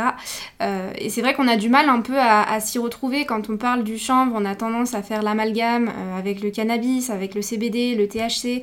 et 0.60 1.10
c'est 1.10 1.20
vrai 1.20 1.34
qu'on 1.34 1.48
a 1.48 1.56
du 1.56 1.68
mal 1.68 1.88
un 1.88 2.00
peu 2.00 2.18
à, 2.18 2.42
à 2.42 2.60
s'y 2.60 2.78
retrouver 2.78 3.24
quand 3.24 3.50
on 3.50 3.56
parle 3.56 3.84
du 3.84 3.98
chanvre, 3.98 4.32
on 4.34 4.44
a 4.44 4.54
tendance 4.54 4.94
à 4.94 5.02
faire 5.02 5.22
l'amalgame 5.22 5.90
avec 6.16 6.40
le 6.42 6.50
cannabis, 6.50 7.10
avec 7.10 7.34
le 7.34 7.42
CBD, 7.42 7.94
le 7.94 8.08
THC, 8.08 8.62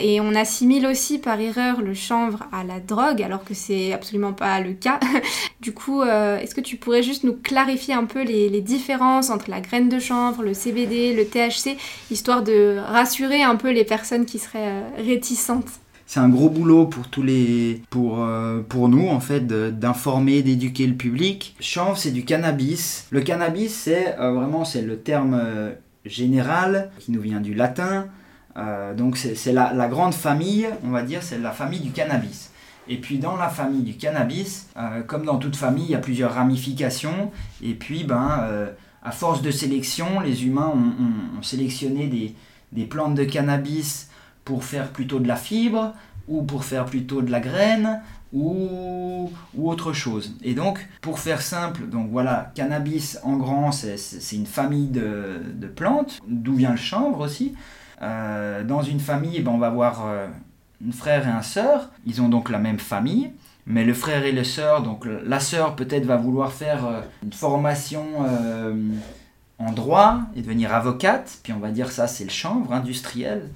et 0.00 0.20
on 0.20 0.34
assimile 0.34 0.86
aussi 0.86 1.18
par 1.18 1.40
erreur 1.40 1.80
le 1.80 1.94
chanvre 1.94 2.44
à 2.52 2.64
la 2.64 2.80
drogue, 2.80 3.22
alors 3.22 3.44
que 3.44 3.54
c'est 3.54 3.92
absolument 3.92 4.32
pas 4.32 4.60
le 4.60 4.75
cas. 4.76 5.00
du 5.60 5.72
coup, 5.72 6.02
euh, 6.02 6.38
est-ce 6.38 6.54
que 6.54 6.60
tu 6.60 6.76
pourrais 6.76 7.02
juste 7.02 7.24
nous 7.24 7.34
clarifier 7.34 7.94
un 7.94 8.04
peu 8.04 8.22
les, 8.22 8.60
différences 8.60 9.30
entre 9.30 9.50
la 9.50 9.60
graine 9.60 9.88
de 9.88 9.98
chanvre, 9.98 10.42
le 10.42 10.54
CBD, 10.54 11.14
le 11.14 11.24
THC, 11.24 11.76
histoire 12.10 12.42
de 12.42 12.78
rassurer 12.78 13.42
un 13.42 13.56
peu 13.56 13.70
les 13.70 13.84
personnes 13.84 14.24
qui 14.26 14.38
seraient 14.38 14.68
euh, 14.68 14.82
réticentes? 14.98 15.68
C'est 16.06 16.20
un 16.20 16.28
gros 16.28 16.48
boulot 16.48 16.86
pour 16.86 17.08
tous 17.08 17.22
les 17.22 17.82
pour 17.90 18.22
euh, 18.22 18.60
pour 18.60 18.88
nous 18.88 19.08
en 19.08 19.18
fait 19.18 19.46
d'informer 19.46 20.42
d'éduquer 20.42 20.86
le 20.86 20.94
public. 20.94 21.56
Chanvre 21.58 21.96
c'est 21.96 22.12
du 22.12 22.24
cannabis. 22.24 23.06
Le 23.10 23.20
cannabis 23.22 23.74
c'est 23.74 24.14
vraiment 24.16 24.64
c'est 24.64 24.82
le 24.82 24.98
terme 24.98 25.42
général 26.04 26.90
qui 27.00 27.10
nous 27.10 27.20
vient 27.20 27.40
du 27.40 27.54
latin. 27.54 28.06
Donc 28.96 29.16
c'est 29.16 29.52
la, 29.52 29.72
la, 29.72 29.88
grande 29.88 30.14
famille 30.14 30.68
on 30.84 30.90
va 30.90 31.02
dire 31.02 31.24
c'est 31.24 31.38
la 31.38 31.50
famille 31.50 31.80
du 31.80 31.90
cannabis 31.90 32.50
et 32.88 32.98
puis 32.98 33.18
dans 33.18 33.36
la 33.36 33.48
famille 33.48 33.82
du 33.82 33.96
cannabis, 33.96 34.68
euh, 34.76 35.02
comme 35.02 35.24
dans 35.24 35.38
toute 35.38 35.56
famille, 35.56 35.84
il 35.84 35.90
y 35.90 35.94
a 35.94 35.98
plusieurs 35.98 36.34
ramifications. 36.34 37.30
Et 37.62 37.74
puis, 37.74 38.04
ben, 38.04 38.40
euh, 38.42 38.70
à 39.02 39.10
force 39.10 39.42
de 39.42 39.50
sélection, 39.50 40.20
les 40.20 40.46
humains 40.46 40.72
ont, 40.72 41.42
sélectionné 41.42 42.06
des, 42.06 42.34
des, 42.72 42.84
plantes 42.84 43.14
de 43.14 43.24
cannabis 43.24 44.10
pour 44.44 44.64
faire 44.64 44.90
plutôt 44.90 45.18
de 45.18 45.28
la 45.28 45.36
fibre, 45.36 45.94
ou 46.28 46.42
pour 46.42 46.64
faire 46.64 46.86
plutôt 46.86 47.22
de 47.22 47.30
la 47.30 47.40
graine, 47.40 48.00
ou, 48.32 49.30
ou 49.54 49.70
autre 49.70 49.92
chose. 49.92 50.36
Et 50.42 50.54
donc, 50.54 50.86
pour 51.00 51.18
faire 51.18 51.42
simple, 51.42 51.86
donc 51.88 52.10
voilà, 52.10 52.52
cannabis 52.54 53.18
en 53.22 53.36
grand, 53.36 53.72
c'est 53.72 53.96
une 54.32 54.46
famille 54.46 54.88
de, 54.88 55.40
de 55.54 55.66
plantes, 55.66 56.18
d'où 56.26 56.54
vient 56.54 56.72
le 56.72 56.76
chanvre 56.76 57.20
aussi. 57.20 57.54
Euh, 58.02 58.62
dans 58.64 58.82
une 58.82 59.00
famille, 59.00 59.40
ben, 59.40 59.52
on 59.52 59.58
va 59.58 59.70
voir 59.70 60.04
un 60.86 60.92
frère 60.92 61.26
et 61.26 61.30
un 61.30 61.42
sœur, 61.42 61.90
ils 62.06 62.20
ont 62.20 62.28
donc 62.28 62.50
la 62.50 62.58
même 62.58 62.78
famille, 62.78 63.30
mais 63.66 63.84
le 63.84 63.94
frère 63.94 64.24
et 64.24 64.32
la 64.32 64.44
sœur, 64.44 64.82
donc 64.82 65.06
la 65.06 65.40
sœur 65.40 65.74
peut-être 65.74 66.04
va 66.04 66.16
vouloir 66.16 66.52
faire 66.52 66.86
euh, 66.86 67.00
une 67.22 67.32
formation 67.32 68.04
euh, 68.24 68.74
en 69.58 69.72
droit 69.72 70.20
et 70.36 70.42
devenir 70.42 70.72
avocate, 70.74 71.38
puis 71.42 71.52
on 71.52 71.58
va 71.58 71.70
dire 71.70 71.90
ça 71.90 72.06
c'est 72.06 72.24
le 72.24 72.30
chanvre 72.30 72.72
industriel. 72.72 73.48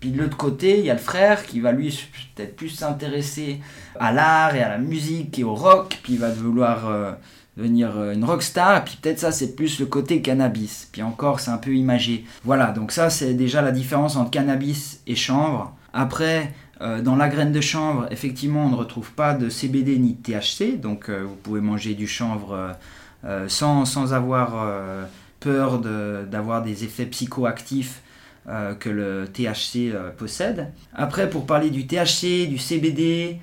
Puis 0.00 0.10
de 0.10 0.20
l'autre 0.20 0.36
côté, 0.36 0.80
il 0.80 0.84
y 0.84 0.90
a 0.90 0.94
le 0.94 1.00
frère 1.00 1.46
qui 1.46 1.60
va 1.60 1.72
lui 1.72 1.98
peut-être 2.36 2.56
plus 2.56 2.68
s'intéresser 2.68 3.60
à 3.98 4.12
l'art 4.12 4.54
et 4.54 4.62
à 4.62 4.68
la 4.68 4.76
musique 4.76 5.38
et 5.38 5.44
au 5.44 5.54
rock, 5.54 5.98
puis 6.02 6.14
il 6.14 6.18
va 6.18 6.30
vouloir 6.30 6.86
euh, 6.88 7.12
devenir 7.56 8.10
une 8.10 8.24
rockstar, 8.24 8.84
puis 8.84 8.98
peut-être 9.00 9.20
ça 9.20 9.32
c'est 9.32 9.54
plus 9.54 9.80
le 9.80 9.86
côté 9.86 10.20
cannabis, 10.20 10.88
puis 10.92 11.02
encore 11.02 11.40
c'est 11.40 11.52
un 11.52 11.58
peu 11.58 11.74
imagé. 11.74 12.26
Voilà, 12.42 12.72
donc 12.72 12.92
ça 12.92 13.08
c'est 13.08 13.32
déjà 13.32 13.62
la 13.62 13.70
différence 13.70 14.16
entre 14.16 14.30
cannabis 14.30 15.00
et 15.06 15.14
chanvre. 15.14 15.74
Après, 15.94 16.52
euh, 16.80 17.02
dans 17.02 17.16
la 17.16 17.28
graine 17.28 17.52
de 17.52 17.60
chanvre, 17.60 18.06
effectivement, 18.10 18.66
on 18.66 18.70
ne 18.70 18.76
retrouve 18.76 19.12
pas 19.12 19.34
de 19.34 19.48
CBD 19.48 19.98
ni 19.98 20.14
de 20.14 20.22
THC, 20.22 20.80
donc 20.80 21.08
euh, 21.08 21.22
vous 21.22 21.36
pouvez 21.36 21.60
manger 21.60 21.94
du 21.94 22.06
chanvre 22.06 22.76
euh, 23.24 23.48
sans, 23.48 23.84
sans, 23.84 24.12
avoir 24.12 24.66
peur 25.40 25.78
d'avoir 25.78 26.62
des 26.62 26.84
effets 26.84 27.06
psychoactifs 27.06 28.02
que 28.80 28.90
le 28.90 29.26
THC 29.32 29.94
possède. 30.18 30.70
Après, 30.94 31.30
pour 31.30 31.46
parler 31.46 31.70
du 31.70 31.86
THC, 31.86 32.46
du 32.46 32.58
CBD, 32.58 33.38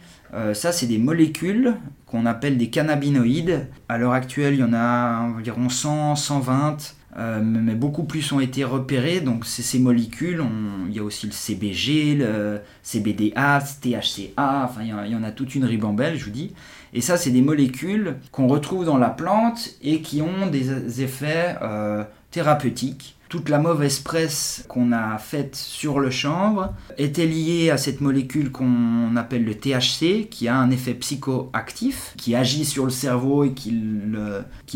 ça 0.54 0.72
c'est 0.72 0.86
des 0.86 1.00
molécules 1.00 1.76
qu'on 2.06 2.28
appelle 2.28 2.58
des 2.58 2.70
cannabinoïdes. 2.70 3.68
À 3.90 3.98
l'heure 3.98 4.14
actuelle, 4.14 4.54
il 4.54 4.60
y 4.60 4.64
en 4.64 4.74
a 4.74 5.22
environ 5.22 5.70
100, 5.70 6.16
120. 6.16 6.96
Euh, 7.18 7.42
mais 7.44 7.76
beaucoup 7.76 8.04
plus 8.04 8.32
ont 8.32 8.40
été 8.40 8.64
repérés. 8.64 9.20
Donc, 9.20 9.46
c'est 9.46 9.62
ces 9.62 9.80
molécules. 9.80 10.44
il 10.88 10.96
y 10.96 11.00
a 11.00 11.04
aussi 11.04 11.26
le 11.26 11.32
CBG, 11.32 12.16
le 12.16 12.62
CBDA, 12.84 13.60
THCA. 13.60 14.66
Enfin, 14.66 14.82
il 14.84 15.12
y, 15.12 15.16
en 15.16 15.24
a 15.24 15.32
toute 15.32 15.56
une 15.56 15.66
ribambelle, 15.66 16.18
je 16.18 16.26
vous 16.26 16.32
dis. 16.32 16.54
Et 16.94 17.02
ça, 17.02 17.18
c'est 17.18 17.32
des 17.32 17.42
molécules 17.42 18.16
qu'on 18.32 18.48
retrouve 18.48 18.86
dans 18.86 18.98
la 18.98 19.10
plante 19.10 19.72
et 19.82 20.02
qui 20.02 20.22
ont 20.22 20.48
des 20.48 21.02
effets 21.02 21.56
euh, 21.62 22.04
thérapeutiques 22.32 23.16
toute 23.32 23.48
la 23.48 23.60
mauvaise 23.60 24.00
presse 24.00 24.66
qu'on 24.68 24.92
a 24.92 25.18
faite 25.18 25.56
sur 25.56 26.02
le 26.02 26.10
chanvre 26.10 26.74
était 26.98 27.26
liée 27.26 27.70
à 27.70 27.78
cette 27.78 28.02
molécule 28.02 28.52
qu'on 28.52 29.16
appelle 29.16 29.46
le 29.46 29.56
THC, 29.56 30.28
qui 30.30 30.50
a 30.50 30.58
un 30.58 30.70
effet 30.70 30.94
psychoactif, 30.94 32.14
qui 32.18 32.36
agit 32.36 32.66
sur 32.66 32.84
le 32.84 32.92
cerveau 32.92 33.46
et 33.46 33.54
qui 33.54 33.72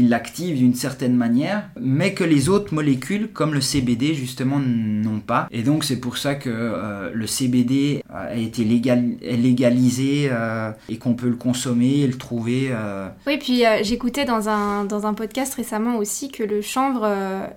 l'active 0.03 0.57
d'une 0.57 0.73
certaine 0.73 1.17
manière, 1.17 1.69
mais 1.77 2.13
que 2.13 2.23
les 2.23 2.47
autres 2.47 2.73
molécules, 2.73 3.27
comme 3.33 3.53
le 3.53 3.59
CBD, 3.59 4.13
justement, 4.13 4.57
n'ont 4.57 5.19
pas. 5.19 5.49
Et 5.51 5.61
donc 5.61 5.83
c'est 5.83 5.99
pour 5.99 6.17
ça 6.17 6.35
que 6.35 6.49
euh, 6.49 7.11
le 7.13 7.27
CBD 7.27 8.03
a 8.09 8.35
été 8.35 8.63
légalisé 8.63 10.29
euh, 10.31 10.71
et 10.87 10.97
qu'on 10.97 11.15
peut 11.15 11.27
le 11.27 11.35
consommer 11.35 11.99
et 11.99 12.07
le 12.07 12.17
trouver. 12.17 12.69
Euh. 12.71 13.09
Oui, 13.27 13.37
puis 13.37 13.63
j'écoutais 13.81 14.23
dans 14.23 14.47
un, 14.47 14.85
dans 14.85 15.05
un 15.07 15.13
podcast 15.13 15.55
récemment 15.55 15.97
aussi 15.97 16.29
que 16.29 16.43
le 16.43 16.61
chanvre 16.61 17.05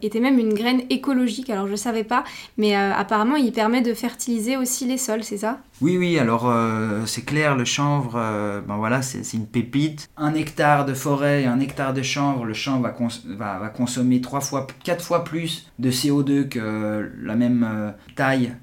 était 0.02 0.18
même 0.18 0.40
une 0.40 0.54
graine 0.54 0.82
écologique, 0.90 1.51
alors 1.51 1.66
je 1.68 1.77
savais 1.77 2.05
pas, 2.05 2.24
mais 2.57 2.77
euh, 2.77 2.92
apparemment 2.94 3.37
il 3.37 3.53
permet 3.53 3.81
de 3.83 3.94
fertiliser 3.94 4.57
aussi 4.57 4.87
les 4.87 4.98
sols, 4.98 5.24
c'est 5.24 5.38
ça? 5.38 5.61
Oui, 5.80 5.96
oui, 5.96 6.18
alors 6.18 6.50
euh, 6.50 7.06
c'est 7.06 7.22
clair, 7.22 7.54
le 7.54 7.64
chanvre, 7.64 8.16
euh, 8.16 8.60
ben 8.60 8.76
voilà, 8.76 9.00
c'est 9.00 9.22
une 9.34 9.46
pépite. 9.46 10.10
Un 10.16 10.34
hectare 10.34 10.84
de 10.84 10.92
forêt 10.92 11.42
et 11.42 11.46
un 11.46 11.60
hectare 11.60 11.94
de 11.94 12.02
chanvre, 12.02 12.44
le 12.44 12.54
chanvre 12.54 12.90
va, 13.36 13.68
consommer 13.68 14.20
trois 14.20 14.40
fois, 14.40 14.66
quatre 14.82 15.04
fois 15.04 15.22
plus 15.22 15.70
de 15.78 15.92
CO2 15.92 16.48
que 16.48 17.12
la 17.22 17.36
même 17.36 17.94
taille 18.16 18.54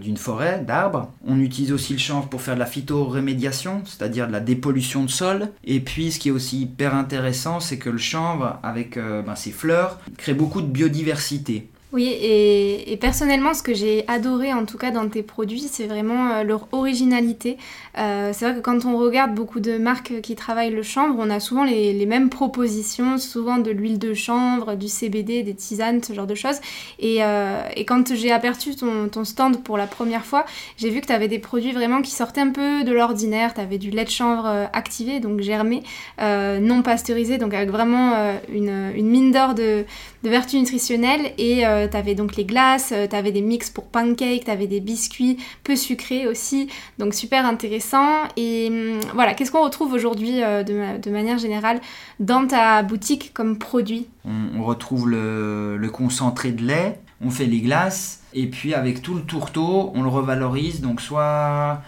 d'une 0.00 0.16
forêt, 0.16 0.64
d'arbres. 0.66 1.12
On 1.24 1.38
utilise 1.38 1.72
aussi 1.72 1.92
le 1.92 2.00
chanvre 2.00 2.28
pour 2.28 2.40
faire 2.40 2.54
de 2.54 2.60
la 2.60 2.66
phytorémédiation, 2.66 3.82
c'est-à-dire 3.84 4.26
de 4.26 4.32
la 4.32 4.40
dépollution 4.40 5.04
de 5.04 5.10
sol. 5.10 5.50
Et 5.64 5.78
puis 5.78 6.10
ce 6.10 6.18
qui 6.18 6.28
est 6.28 6.32
aussi 6.32 6.62
hyper 6.62 6.94
intéressant, 6.96 7.60
c'est 7.60 7.78
que 7.78 7.90
le 7.90 7.98
chanvre, 7.98 8.58
avec 8.64 8.98
ben, 8.98 9.36
ses 9.36 9.52
fleurs, 9.52 10.00
crée 10.16 10.34
beaucoup 10.34 10.62
de 10.62 10.66
biodiversité. 10.66 11.68
Oui, 11.92 12.08
et, 12.20 12.96
personnellement, 13.00 13.54
ce 13.54 13.62
que 13.62 13.72
j'ai 13.72 14.04
adoré 14.08 14.52
en 14.52 14.64
tout 14.64 14.76
cas 14.76 14.90
dans 14.90 15.08
tes 15.08 15.22
produits, 15.22 15.60
c'est 15.60 15.86
vraiment 15.86 16.30
euh, 16.30 16.42
leur 16.42 16.66
originalité. 16.72 17.58
Euh, 17.96 18.32
c'est 18.34 18.44
vrai 18.44 18.56
que 18.56 18.60
quand 18.60 18.84
on 18.84 18.98
regarde 18.98 19.34
beaucoup 19.34 19.60
de 19.60 19.78
marques 19.78 20.20
qui 20.20 20.34
travaillent 20.34 20.72
le 20.72 20.82
chanvre, 20.82 21.14
on 21.18 21.30
a 21.30 21.38
souvent 21.38 21.62
les, 21.62 22.06
mêmes 22.06 22.28
propositions, 22.28 23.18
souvent 23.18 23.58
de 23.58 23.70
l'huile 23.70 24.00
de 24.00 24.14
chanvre, 24.14 24.74
du 24.74 24.88
CBD, 24.88 25.44
des 25.44 25.54
tisanes, 25.54 26.02
ce 26.02 26.12
genre 26.12 26.26
de 26.26 26.34
choses. 26.34 26.56
Et, 26.98 27.22
euh, 27.22 27.62
quand 27.86 28.14
j'ai 28.14 28.32
aperçu 28.32 28.74
ton, 28.74 29.24
stand 29.24 29.62
pour 29.62 29.78
la 29.78 29.86
première 29.86 30.24
fois, 30.24 30.44
j'ai 30.76 30.90
vu 30.90 31.00
que 31.00 31.06
tu 31.06 31.12
avais 31.12 31.28
des 31.28 31.38
produits 31.38 31.72
vraiment 31.72 32.02
qui 32.02 32.10
sortaient 32.10 32.40
un 32.40 32.50
peu 32.50 32.82
de 32.82 32.92
l'ordinaire. 32.92 33.54
Tu 33.54 33.60
avais 33.60 33.78
du 33.78 33.90
lait 33.90 34.04
de 34.04 34.10
chanvre 34.10 34.68
activé, 34.72 35.20
donc 35.20 35.40
germé, 35.40 35.84
non 36.18 36.82
pasteurisé, 36.82 37.38
donc 37.38 37.54
avec 37.54 37.70
vraiment 37.70 38.36
une, 38.52 38.92
mine 38.96 39.30
d'or 39.30 39.54
de, 39.54 39.84
de 40.26 40.30
vertus 40.30 40.58
nutritionnelles 40.58 41.32
et 41.38 41.64
euh, 41.64 41.86
tu 41.86 41.96
avais 41.96 42.16
donc 42.16 42.34
les 42.34 42.44
glaces, 42.44 42.90
euh, 42.92 43.06
tu 43.06 43.14
avais 43.14 43.30
des 43.30 43.42
mix 43.42 43.70
pour 43.70 43.84
pancakes, 43.84 44.44
tu 44.44 44.50
avais 44.50 44.66
des 44.66 44.80
biscuits 44.80 45.38
peu 45.62 45.76
sucrés 45.76 46.26
aussi, 46.26 46.68
donc 46.98 47.14
super 47.14 47.46
intéressant. 47.46 48.24
Et 48.36 48.66
hum, 48.68 49.00
voilà, 49.14 49.34
qu'est-ce 49.34 49.52
qu'on 49.52 49.62
retrouve 49.62 49.92
aujourd'hui 49.92 50.42
euh, 50.42 50.64
de, 50.64 51.10
manière 51.10 51.38
générale 51.38 51.80
dans 52.18 52.44
ta 52.44 52.82
boutique 52.82 53.32
comme 53.34 53.56
produit? 53.56 54.08
On, 54.24 54.64
retrouve 54.64 55.08
le, 55.08 55.88
concentré 55.92 56.50
de 56.50 56.64
lait, 56.64 56.98
on 57.24 57.30
fait 57.30 57.46
les 57.46 57.60
glaces, 57.60 58.24
et 58.34 58.48
puis 58.48 58.74
avec 58.74 59.02
tout 59.02 59.14
le 59.14 59.22
tourteau, 59.22 59.92
on 59.94 60.02
le 60.02 60.08
revalorise, 60.08 60.80
donc 60.80 61.00
soit 61.00 61.82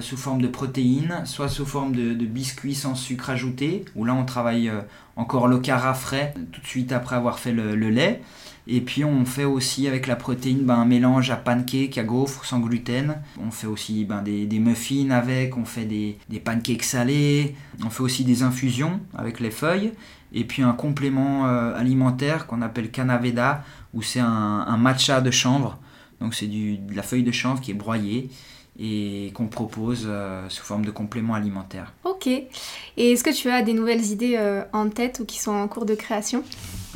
sous 0.00 0.16
forme 0.16 0.40
de 0.40 0.48
protéines, 0.48 1.22
soit 1.24 1.48
sous 1.48 1.66
forme 1.66 1.94
de, 1.94 2.14
biscuits 2.26 2.74
sans 2.74 2.94
sucre 2.94 3.30
ajouté, 3.30 3.84
où 3.96 4.04
là 4.04 4.14
on 4.14 4.24
travaille 4.24 4.70
encore 5.16 5.48
le 5.48 5.58
cara 5.58 5.94
frais 5.94 6.34
tout 6.52 6.60
de 6.60 6.66
suite 6.66 6.92
après 6.92 7.16
avoir 7.16 7.38
fait 7.38 7.52
le 7.52 7.74
lait. 7.74 8.22
Et 8.66 8.80
puis 8.80 9.04
on 9.04 9.24
fait 9.24 9.44
aussi 9.44 9.88
avec 9.88 10.06
la 10.06 10.14
protéine 10.14 10.64
ben, 10.64 10.76
un 10.76 10.84
mélange 10.84 11.30
à 11.30 11.36
pancake, 11.36 11.98
à 11.98 12.04
gaufres 12.04 12.44
sans 12.44 12.60
gluten. 12.60 13.16
On 13.44 13.50
fait 13.50 13.66
aussi 13.66 14.04
ben, 14.04 14.22
des, 14.22 14.46
muffins 14.58 15.10
avec, 15.10 15.56
on 15.56 15.64
fait 15.64 15.84
des, 15.84 16.18
pancakes 16.40 16.84
salés, 16.84 17.56
on 17.84 17.90
fait 17.90 18.02
aussi 18.02 18.24
des 18.24 18.42
infusions 18.42 19.00
avec 19.16 19.40
les 19.40 19.50
feuilles. 19.50 19.92
Et 20.32 20.44
puis 20.44 20.62
un 20.62 20.72
complément 20.72 21.46
euh, 21.46 21.76
alimentaire 21.76 22.46
qu'on 22.46 22.62
appelle 22.62 22.90
canaveda, 22.90 23.64
où 23.92 24.00
c'est 24.00 24.20
un, 24.20 24.76
matcha 24.76 25.20
de 25.20 25.30
chanvre. 25.30 25.78
Donc 26.20 26.34
c'est 26.34 26.46
de 26.46 26.94
la 26.94 27.02
feuille 27.02 27.24
de 27.24 27.32
chanvre 27.32 27.60
qui 27.60 27.72
est 27.72 27.74
broyée. 27.74 28.30
Et 28.78 29.32
qu'on 29.34 29.46
propose 29.46 30.08
sous 30.48 30.64
forme 30.64 30.84
de 30.84 30.90
compléments 30.90 31.34
alimentaires. 31.34 31.92
Ok. 32.04 32.26
Et 32.26 32.48
est-ce 32.96 33.22
que 33.22 33.30
tu 33.30 33.50
as 33.50 33.62
des 33.62 33.74
nouvelles 33.74 34.04
idées 34.06 34.38
en 34.72 34.88
tête 34.88 35.20
ou 35.20 35.24
qui 35.24 35.38
sont 35.38 35.52
en 35.52 35.68
cours 35.68 35.84
de 35.84 35.94
création? 35.94 36.42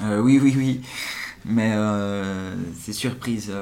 Oui, 0.00 0.40
oui, 0.42 0.54
oui. 0.56 0.80
Mais 1.44 1.72
c'est 2.80 2.94
surprise. 2.94 3.52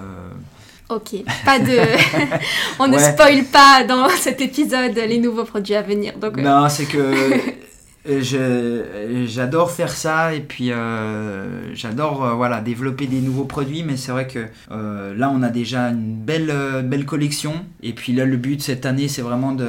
Ok, 0.90 1.24
pas 1.44 1.58
de. 1.58 1.78
On 2.78 2.86
ne 2.86 2.98
spoil 2.98 3.44
pas 3.44 3.84
dans 3.84 4.08
cet 4.10 4.40
épisode 4.40 4.94
les 4.94 5.18
nouveaux 5.18 5.44
produits 5.44 5.74
à 5.74 5.82
venir. 5.82 6.18
Donc, 6.18 6.36
non, 6.36 6.68
c'est 6.68 6.84
que 6.84 7.14
j'adore 8.06 9.70
faire 9.70 9.90
ça 9.90 10.34
et 10.34 10.40
puis 10.40 10.70
euh, 10.72 11.74
j'adore 11.74 12.24
euh, 12.24 12.34
voilà 12.34 12.60
développer 12.60 13.06
des 13.06 13.20
nouveaux 13.20 13.46
produits 13.46 13.82
mais 13.82 13.96
c'est 13.96 14.12
vrai 14.12 14.26
que 14.26 14.46
euh, 14.70 15.14
là 15.14 15.30
on 15.34 15.42
a 15.42 15.48
déjà 15.48 15.88
une 15.88 16.14
belle 16.14 16.52
belle 16.84 17.06
collection. 17.06 17.64
Et 17.82 17.92
puis 17.92 18.12
là 18.12 18.24
le 18.24 18.36
but 18.36 18.60
cette 18.62 18.84
année 18.84 19.08
c'est 19.08 19.22
vraiment 19.22 19.52
de 19.52 19.68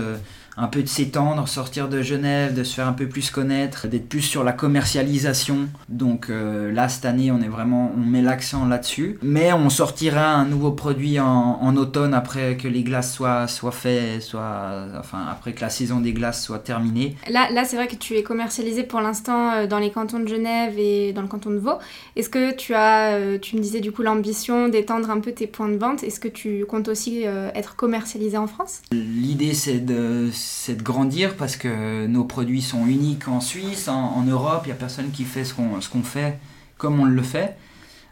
un 0.58 0.68
peu 0.68 0.82
de 0.82 0.88
s'étendre, 0.88 1.48
sortir 1.48 1.90
de 1.90 2.02
Genève, 2.02 2.54
de 2.54 2.64
se 2.64 2.76
faire 2.76 2.88
un 2.88 2.94
peu 2.94 3.08
plus 3.08 3.30
connaître, 3.30 3.88
d'être 3.88 4.08
plus 4.08 4.22
sur 4.22 4.44
la 4.44 4.54
commercialisation. 4.54 5.68
Donc 5.90 6.30
euh, 6.30 6.72
là, 6.72 6.88
cette 6.88 7.06
année, 7.06 7.32
on 7.32 7.42
est 7.42 7.48
vraiment, 7.48 7.92
on 7.96 8.00
met 8.00 8.22
l'accent 8.22 8.66
là-dessus. 8.66 9.20
Mais 9.22 9.52
on 9.52 9.70
sortira 9.70 10.34
un 10.34 10.46
nouveau 10.46 10.72
produit 10.72 11.20
en, 11.20 11.76
automne 11.76 12.14
après 12.14 12.56
que 12.56 12.70
les 12.70 12.84
glaces 12.84 13.14
soient, 13.14 13.50
soient 13.50 13.72
faites, 13.72 14.22
soit, 14.22 14.86
enfin 14.98 15.26
après 15.30 15.52
que 15.52 15.60
la 15.60 15.70
saison 15.70 16.00
des 16.00 16.14
glaces 16.14 16.42
soit 16.42 16.60
terminée. 16.60 17.18
Là, 17.30 17.50
là 17.52 17.66
c'est 17.66 17.76
vrai 17.76 17.88
que 17.88 17.96
tu 17.96 18.16
es 18.16 18.24
commercialisé 18.24 18.84
pour 18.84 19.02
l'instant 19.02 19.52
euh, 19.52 19.68
dans 19.68 19.80
les 19.80 19.92
cantons 19.92 20.20
de 20.20 20.28
Genève 20.28 20.76
et 20.78 21.12
dans 21.12 21.22
le 21.22 21.28
canton 21.28 21.50
de 21.50 21.58
Vaud. 21.58 21.80
Est-ce 22.16 22.30
que 22.30 22.56
tu 22.56 22.74
as, 22.74 23.16
euh, 23.16 23.38
tu 23.40 23.58
me 23.58 23.62
disais 23.62 23.82
du 23.82 23.92
coup 23.92 24.04
l'ambition 24.04 24.70
d'étendre 24.70 25.10
un 25.10 25.20
peu 25.20 25.34
tes 25.34 25.48
points 25.48 25.68
de 25.68 25.76
vente. 25.76 26.04
Est-ce 26.04 26.22
que 26.22 26.30
tu 26.30 26.66
comptes 26.66 26.88
aussi 26.88 27.24
être 27.24 27.76
commercialisé 27.76 28.38
en 28.38 28.48
France? 28.48 28.82
L'idée, 28.92 29.54
c'est 29.54 29.80
de 29.80 30.30
c'est 30.46 30.76
de 30.76 30.84
grandir 30.84 31.36
parce 31.36 31.58
que 31.58 32.06
nos 32.06 32.24
produits 32.24 32.62
sont 32.62 32.86
uniques 32.86 33.28
en 33.28 33.42
Suisse, 33.42 33.88
en, 33.88 34.24
Europe, 34.24 34.62
il 34.66 34.68
n'y 34.68 34.74
a 34.74 34.76
personne 34.76 35.12
qui 35.12 35.24
fait 35.24 35.44
ce 35.44 35.54
qu'on 35.54 36.04
fait 36.04 36.40
comme 36.78 37.00
on 37.00 37.06
le 37.06 37.22
fait. 37.22 37.58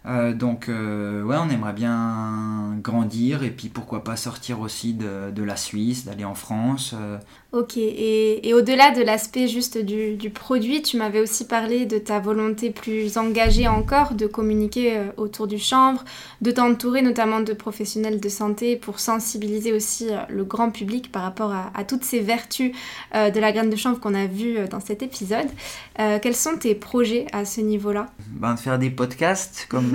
Euh, 0.06 0.34
donc 0.34 0.68
euh, 0.68 1.24
ouais, 1.24 1.38
on 1.39 1.50
aimerait 1.50 1.74
bien 1.74 2.78
grandir 2.82 3.44
et 3.44 3.52
puis 3.52 3.70
pourquoi 3.70 4.04
pas 4.04 4.18
sortir 4.18 4.60
aussi 4.60 4.94
de, 4.94 5.32
de 5.32 5.44
la 5.44 5.56
Suisse, 5.56 6.06
d'aller 6.06 6.26
en 6.26 6.36
France. 6.36 6.94
Euh. 6.94 7.18
Ok, 7.54 7.78
et, 7.78 8.48
et 8.48 8.54
au-delà 8.54 8.92
de 8.92 9.02
l'aspect 9.02 9.48
juste 9.48 9.78
du, 9.78 10.16
du, 10.16 10.30
produit, 10.32 10.82
tu 10.82 10.98
m'avais 10.98 11.22
aussi 11.22 11.46
parlé 11.46 11.86
de 11.86 12.00
ta 12.00 12.20
volonté 12.20 12.72
plus 12.72 13.18
engagée 13.18 13.68
encore 13.68 14.16
de 14.16 14.26
communiquer 14.26 15.00
autour 15.18 15.46
du 15.46 15.60
chanvre, 15.60 16.04
de 16.42 16.50
t'entourer 16.50 17.04
notamment 17.04 17.42
de 17.42 17.54
professionnels 17.54 18.20
de 18.20 18.30
santé 18.30 18.76
pour 18.76 19.00
sensibiliser 19.00 19.72
aussi 19.72 20.08
le 20.30 20.44
grand 20.44 20.72
public 20.72 21.12
par 21.12 21.22
rapport 21.22 21.52
à, 21.52 21.72
à 21.76 21.84
toutes 21.84 22.04
ces 22.04 22.22
vertus 22.22 22.72
de 23.13 23.39
la 23.39 23.52
graine 23.52 23.70
de 23.70 23.76
chanvre 23.76 24.00
qu'on 24.00 24.16
a 24.16 24.26
vues 24.26 24.58
dans 24.72 24.80
cet 24.80 25.04
épisode. 25.04 25.48
quels 25.96 26.36
sont 26.36 26.58
tes 26.58 26.74
projets 26.74 27.28
à 27.34 27.46
ce 27.46 27.62
niveau-là? 27.62 28.08
Ben, 28.32 28.56
De 28.56 28.60
faire 28.60 28.80
des 28.80 28.89
podcasts 28.89 29.68
comme 29.70 29.92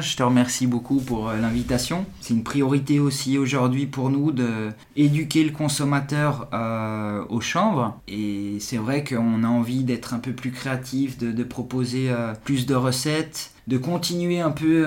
Je 0.00 0.16
te 0.16 0.22
remercie 0.22 0.66
beaucoup 0.66 1.00
pour 1.00 1.28
euh, 1.28 1.36
l'invitation. 1.38 2.04
C'est 2.20 2.34
une 2.34 2.44
priorité 2.44 3.00
aussi 3.00 3.38
aujourd'hui 3.38 3.86
pour 3.86 4.10
nous 4.10 4.30
de 4.30 4.70
éduquer 4.96 5.44
le 5.44 5.50
consommateur 5.50 6.48
euh, 6.52 7.24
au 7.28 7.40
chanvre. 7.40 7.98
Et 8.06 8.58
c'est 8.60 8.76
vrai 8.76 9.02
qu'on 9.02 9.44
a 9.44 9.48
envie 9.48 9.82
d'être 9.82 10.14
un 10.14 10.18
peu 10.18 10.32
plus 10.32 10.52
créatif, 10.52 11.18
de, 11.18 11.42
proposer 11.42 12.10
euh, 12.10 12.34
plus 12.44 12.66
de 12.66 12.74
recettes 12.74 13.50
de 13.68 13.78
continuer 13.78 14.40
un 14.40 14.50
peu 14.50 14.84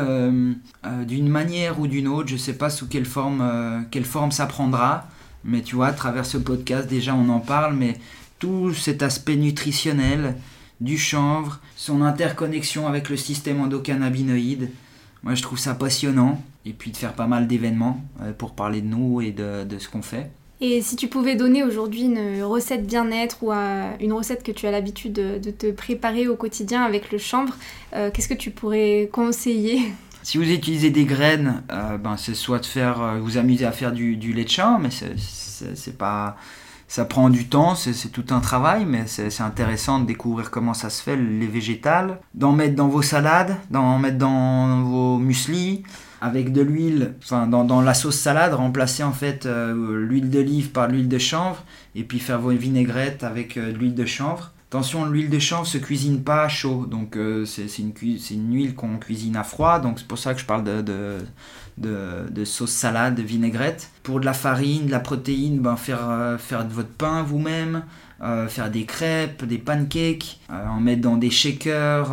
d'une 1.08 1.30
manière 1.30 1.80
ou 1.80 1.88
d'une 1.88 2.10
autre, 2.10 2.28
je 2.28 2.36
sais 2.36 2.58
pas 2.58 2.70
sous 2.70 2.88
quelle 2.88 3.06
forme, 3.06 3.86
quelle 3.90 4.04
forme 4.04 4.32
ça 4.32 4.48
prendra, 4.48 5.08
mais 5.46 5.62
tu 5.62 5.76
vois, 5.76 5.88
à 5.88 5.94
travers 5.94 6.26
ce 6.26 6.38
podcast 6.38 6.90
déjà 6.90 7.16
on 7.16 7.30
en 7.30 7.40
parle, 7.40 7.74
mais 7.74 7.98
tout 8.38 8.74
cet 8.74 9.02
aspect 9.02 9.38
nutritionnel, 9.38 10.36
du 10.82 10.98
chanvre, 10.98 11.60
son 11.76 12.02
interconnexion 12.02 12.88
avec 12.88 13.10
le 13.10 13.18
système 13.18 13.62
endocannabinoïde. 13.62 14.70
Moi, 15.24 15.36
je 15.36 15.42
trouve 15.42 15.58
ça 15.58 15.74
passionnant. 15.74 16.42
Et 16.68 16.74
puis 16.74 16.90
de 16.90 16.98
faire 16.98 17.14
pas 17.14 17.28
mal 17.28 17.48
d'événements 17.48 18.04
euh, 18.22 18.34
pour 18.34 18.54
parler 18.56 18.82
de 18.82 18.88
nous 18.88 19.22
et 19.22 19.32
de, 19.32 19.66
ce 19.78 19.88
qu'on 19.88 20.02
fait. 20.02 20.32
Et 20.62 20.82
si 20.82 20.96
tu 20.96 21.08
pouvais 21.08 21.36
donner 21.36 21.64
aujourd'hui 21.64 22.04
une 22.04 22.42
recette 22.42 22.88
bien-être 22.88 23.44
ou 23.44 23.52
une 23.52 24.14
recette 24.14 24.42
que 24.42 24.52
tu 24.52 24.66
as 24.66 24.72
l'habitude 24.72 25.14
de, 25.14 25.52
te 25.52 25.70
préparer 25.72 26.28
au 26.28 26.36
quotidien 26.36 26.84
avec 26.84 27.12
le 27.12 27.20
chanvre, 27.20 27.56
euh, 27.94 28.10
qu'est-ce 28.12 28.28
que 28.28 28.34
tu 28.34 28.50
pourrais 28.50 29.10
conseiller? 29.12 29.82
Si 30.24 30.40
vous 30.40 30.50
utilisez 30.50 30.90
des 30.90 31.06
graines, 31.06 31.62
euh, 31.72 32.00
ben 32.00 32.18
c'est 32.18 32.34
soit 32.34 32.58
de 32.58 32.66
faire, 32.66 33.20
vous 33.22 33.38
amuser 33.38 33.66
à 33.66 33.72
faire 33.72 33.92
du, 33.92 34.18
du 34.18 34.34
lait 34.34 34.46
de 34.46 34.50
champ, 34.50 34.80
mais 34.80 34.90
c'est 34.90 35.98
pas 36.00 36.36
ça 36.88 37.06
prend 37.06 37.30
du 37.30 37.48
temps, 37.48 37.76
c'est 37.76 38.10
tout 38.10 38.26
un 38.30 38.40
travail, 38.40 38.86
mais 38.86 39.06
c'est 39.08 39.42
intéressant 39.42 40.00
de 40.00 40.06
découvrir 40.06 40.52
comment 40.52 40.74
ça 40.74 40.90
se 40.90 41.02
fait, 41.02 41.16
les 41.16 41.48
végétales. 41.48 42.20
D'en 42.34 42.52
mettre 42.52 42.76
dans 42.76 42.88
vos 42.88 43.02
salades, 43.02 43.58
d'en 43.72 43.98
mettre 43.98 44.18
dans 44.18 44.84
vos 44.84 45.18
muesli, 45.18 45.84
avec 46.22 46.54
de 46.54 46.62
l'huile, 46.62 47.16
enfin 47.24 47.48
dans, 47.48 47.82
la 47.82 47.94
sauce 47.94 48.18
salade, 48.18 48.54
remplacer 48.54 49.04
en 49.04 49.12
fait 49.12 49.46
euh, 49.46 50.06
l'huile 50.08 50.30
d'olive 50.30 50.72
par 50.72 50.88
l'huile 50.88 51.10
de 51.10 51.18
chanvre, 51.18 51.64
et 51.96 52.04
puis 52.04 52.20
faire 52.20 52.40
vos 52.40 52.52
vinaigrettes 52.52 53.24
avec 53.24 53.58
euh, 53.58 53.72
de 53.72 53.78
l'huile 53.78 53.96
de 53.96 54.06
chanvre. 54.06 54.52
Attention, 54.70 55.06
l'huile 55.06 55.30
de 55.30 55.38
chanvre 55.38 55.68
se 55.68 55.78
cuisine 55.78 56.24
pas 56.24 56.44
à 56.44 56.48
chaud, 56.48 56.88
donc 56.88 57.18
euh, 57.18 57.46
c'est 57.46 57.68
une, 57.78 57.94
huile 58.52 58.74
qu'on 58.74 58.98
cuisine 58.98 59.36
à 59.36 59.44
froid, 59.44 59.80
donc 59.80 60.00
c'est 60.00 60.08
pour 60.08 60.18
ça 60.18 60.34
que 60.34 60.40
je 60.40 60.46
parle 60.46 60.64
de 61.78 62.46
sauce 62.46 62.72
salade, 62.72 63.14
de 63.14 63.22
vinaigrette. 63.22 63.92
Pour 64.02 64.20
de 64.20 64.26
la 64.26 64.34
farine, 64.34 64.88
de 64.88 64.92
la 64.92 65.00
protéine, 65.00 65.60
ben 65.60 65.76
faire, 65.76 66.00
euh, 66.10 66.38
de 66.38 66.74
votre 66.74 66.90
pain 66.90 67.22
vous-même, 67.22 67.84
euh, 68.24 68.48
faire 68.48 68.72
des 68.72 68.86
crêpes, 68.86 69.46
des 69.46 69.60
pancakes, 69.60 70.40
en 70.50 70.80
mettre 70.80 71.02
dans 71.02 71.18
des 71.18 71.30
shakers 71.30 72.12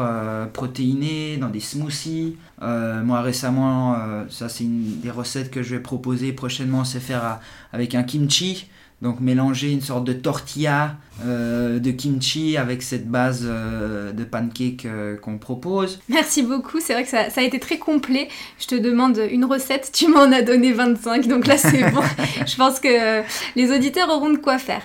protéinés, 0.52 1.38
dans 1.38 1.48
des 1.48 1.60
smoothies. 1.60 2.36
moi 2.60 3.22
récemment, 3.22 3.96
ça 4.28 4.50
c'est 4.50 4.64
une 4.64 5.00
des 5.00 5.10
recettes 5.10 5.50
que 5.50 5.62
je 5.62 5.74
vais 5.74 5.80
proposer 5.80 6.34
prochainement, 6.34 6.84
c'est 6.84 7.00
faire 7.00 7.40
avec 7.72 7.94
un 7.94 8.02
kimchi. 8.02 8.68
Donc 9.02 9.18
mélanger 9.18 9.72
une 9.72 9.80
sorte 9.80 10.04
de 10.04 10.12
tortilla 10.12 10.94
euh, 11.26 11.80
de 11.80 11.90
kimchi 11.90 12.56
avec 12.56 12.82
cette 12.84 13.08
base 13.08 13.44
euh, 13.44 14.12
de 14.12 14.22
pancake 14.22 14.86
euh, 14.86 15.16
qu'on 15.16 15.38
propose. 15.38 16.00
Merci 16.08 16.42
beaucoup, 16.42 16.78
c'est 16.80 16.92
vrai 16.92 17.02
que 17.02 17.08
ça, 17.08 17.28
ça, 17.28 17.40
a 17.40 17.44
été 17.44 17.58
très 17.58 17.78
complet. 17.78 18.28
Je 18.60 18.68
te 18.68 18.76
demande 18.76 19.20
une 19.30 19.44
recette, 19.44 19.90
tu 19.92 20.06
m'en 20.06 20.30
as 20.30 20.42
donné 20.42 20.72
25, 20.72 21.26
donc 21.26 21.48
là 21.48 21.58
c'est 21.58 21.90
bon. 21.90 22.02
Je 22.46 22.54
pense 22.54 22.78
que 22.78 23.22
les 23.56 23.72
auditeurs 23.72 24.08
auront 24.08 24.30
de 24.30 24.38
quoi 24.38 24.58
faire. 24.58 24.82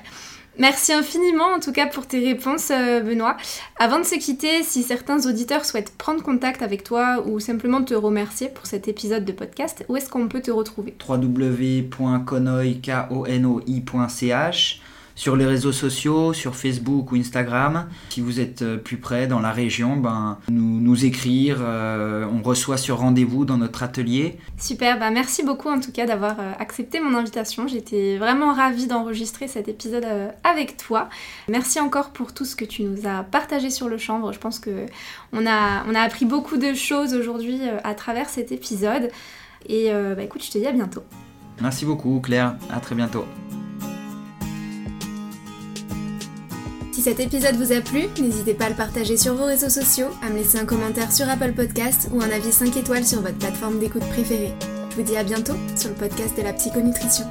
Merci 0.59 0.91
infiniment 0.91 1.53
en 1.55 1.59
tout 1.59 1.71
cas 1.71 1.85
pour 1.85 2.07
tes 2.07 2.19
réponses 2.19 2.71
euh, 2.71 3.01
Benoît. 3.01 3.37
Avant 3.77 3.99
de 3.99 4.03
se 4.03 4.15
quitter, 4.15 4.63
si 4.63 4.81
certains 4.81 5.27
auditeurs 5.29 5.65
souhaitent 5.65 5.95
prendre 5.97 6.23
contact 6.23 6.63
avec 6.63 6.83
toi 6.83 7.23
ou 7.27 7.39
simplement 7.39 7.83
te 7.83 7.93
remercier 7.93 8.49
pour 8.49 8.65
cet 8.65 8.87
épisode 8.87 9.23
de 9.23 9.31
podcast, 9.31 9.85
où 9.87 9.95
est-ce 9.95 10.09
qu'on 10.09 10.27
peut 10.27 10.41
te 10.41 10.49
retrouver? 10.49 10.95
Sur 15.17 15.35
les 15.35 15.45
réseaux 15.45 15.71
sociaux, 15.71 16.31
sur 16.31 16.55
Facebook 16.55 17.11
ou 17.11 17.15
Instagram. 17.15 17.89
Si 18.09 18.21
vous 18.21 18.39
êtes 18.39 18.61
euh, 18.61 18.77
plus 18.77 18.97
près 18.97 19.25
dans 19.25 19.39
la 19.39 19.51
région, 19.51 19.97
ben, 19.97 20.37
nous, 20.47 20.79
nous 20.79 21.05
écrire, 21.05 21.57
euh, 21.59 22.25
on 22.31 22.43
reçoit 22.43 22.77
sur 22.77 22.99
rendez-vous 22.99 23.43
dans 23.43 23.57
notre 23.57 23.81
atelier. 23.81 24.37
Super, 24.59 24.99
ben 24.99 25.09
merci 25.09 25.43
beaucoup 25.43 25.69
en 25.69 25.79
tout 25.79 25.91
cas 25.91 26.05
d'avoir 26.05 26.39
euh, 26.39 26.53
accepté 26.59 26.99
mon 26.99 27.17
invitation. 27.17 27.67
J'étais 27.67 28.17
vraiment 28.17 28.53
ravie 28.53 28.85
d'enregistrer 28.85 29.47
cet 29.47 29.67
épisode 29.67 30.05
avec 30.43 30.77
toi. 30.77 31.09
Merci 31.49 31.79
encore 31.79 32.11
pour 32.11 32.33
tout 32.33 32.45
ce 32.45 32.55
que 32.55 32.65
tu 32.65 32.83
nous 32.83 33.07
as 33.07 33.23
partagé 33.23 33.71
sur 33.71 33.89
le 33.89 33.97
chanvre. 33.97 34.31
Je 34.33 34.39
pense 34.39 34.59
que 34.59 34.85
on 35.33 35.47
a, 35.47 35.83
on 35.89 35.95
a 35.95 36.01
appris 36.01 36.25
beaucoup 36.25 36.57
de 36.57 36.75
choses 36.75 37.15
aujourd'hui 37.15 37.61
à 37.83 37.95
travers 37.95 38.29
cet 38.29 38.51
épisode. 38.51 39.09
Et 39.67 39.89
bah, 39.91 40.21
écoute, 40.21 40.43
je 40.45 40.51
te 40.51 40.59
dis 40.59 40.67
à 40.67 40.71
bientôt. 40.71 41.03
Merci 41.59 41.85
beaucoup 41.85 42.19
Claire, 42.21 42.55
à 42.69 42.79
très 42.79 42.93
bientôt. 42.93 43.25
Si 46.97 47.03
cet 47.03 47.19
épisode 47.19 47.57
vous 47.57 47.73
a 47.73 47.81
plu, 47.81 48.07
n'hésitez 48.19 48.55
pas 48.55 48.65
à 48.65 48.69
le 48.69 48.75
partager 48.75 49.17
sur 49.17 49.35
vos 49.35 49.45
réseaux 49.45 49.69
sociaux, 49.69 50.07
à 50.23 50.31
me 50.31 50.37
laisser 50.37 50.57
un 50.57 50.65
commentaire 50.65 51.11
sur 51.11 51.29
Apple 51.29 51.53
Podcast 51.53 52.09
ou 52.11 52.23
un 52.23 52.31
avis 52.31 52.51
5 52.51 52.75
étoiles 52.75 53.05
sur 53.05 53.21
votre 53.21 53.37
plateforme 53.37 53.77
d'écoute 53.77 54.09
préférée. 54.09 54.51
Je 54.89 54.95
vous 54.95 55.03
dis 55.03 55.15
à 55.15 55.23
bientôt 55.23 55.53
sur 55.75 55.89
le 55.89 55.95
podcast 55.95 56.35
de 56.35 56.41
la 56.41 56.53
psychonutrition. 56.53 57.25